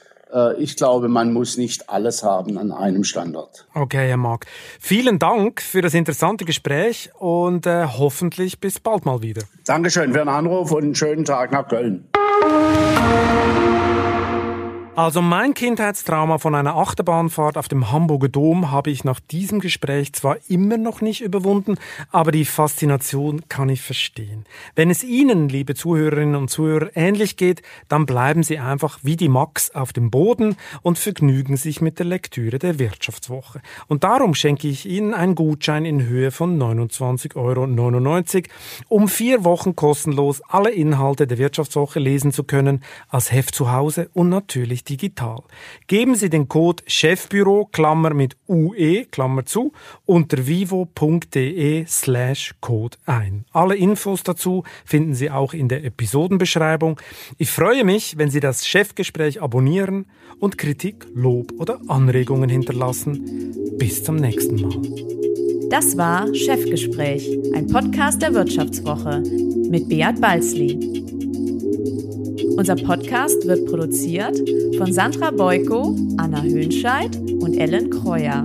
[0.57, 3.67] ich glaube, man muss nicht alles haben an einem Standort.
[3.73, 4.45] Okay, Herr Marc.
[4.79, 9.43] Vielen Dank für das interessante Gespräch und äh, hoffentlich bis bald mal wieder.
[9.65, 12.07] Dankeschön für den Anruf und einen schönen Tag nach Köln.
[15.01, 20.13] Also mein Kindheitstrauma von einer Achterbahnfahrt auf dem Hamburger Dom habe ich nach diesem Gespräch
[20.13, 21.79] zwar immer noch nicht überwunden,
[22.11, 24.45] aber die Faszination kann ich verstehen.
[24.75, 29.27] Wenn es Ihnen, liebe Zuhörerinnen und Zuhörer, ähnlich geht, dann bleiben Sie einfach wie die
[29.27, 33.63] Max auf dem Boden und vergnügen sich mit der Lektüre der Wirtschaftswoche.
[33.87, 38.45] Und darum schenke ich Ihnen einen Gutschein in Höhe von 29,99 Euro,
[38.87, 44.11] um vier Wochen kostenlos alle Inhalte der Wirtschaftswoche lesen zu können, als Heft zu Hause
[44.13, 45.43] und natürlich digital.
[45.87, 49.71] Geben Sie den Code Chefbüro Klammer mit UE Klammer zu
[50.05, 53.45] unter vivo.de slash Code ein.
[53.51, 56.99] Alle Infos dazu finden Sie auch in der Episodenbeschreibung.
[57.37, 60.07] Ich freue mich, wenn Sie das Chefgespräch abonnieren
[60.39, 63.77] und Kritik, Lob oder Anregungen hinterlassen.
[63.77, 64.81] Bis zum nächsten Mal.
[65.69, 67.25] Das war Chefgespräch,
[67.55, 69.23] ein Podcast der Wirtschaftswoche
[69.69, 70.77] mit Beat Balzli.
[72.57, 74.37] Unser Podcast wird produziert
[74.77, 78.43] von Sandra Beuko, Anna Höhnscheid und Ellen Kreuer.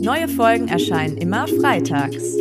[0.00, 2.36] Neue Folgen erscheinen immer freitags.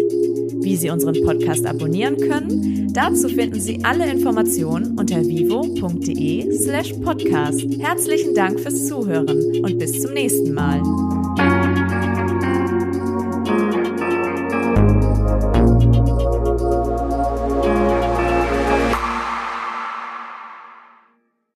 [0.62, 7.66] Wie Sie unseren Podcast abonnieren können, dazu finden Sie alle Informationen unter vivo.de slash podcast.
[7.80, 9.28] Herzlichen Dank fürs Zuhören
[9.62, 10.82] und bis zum nächsten Mal.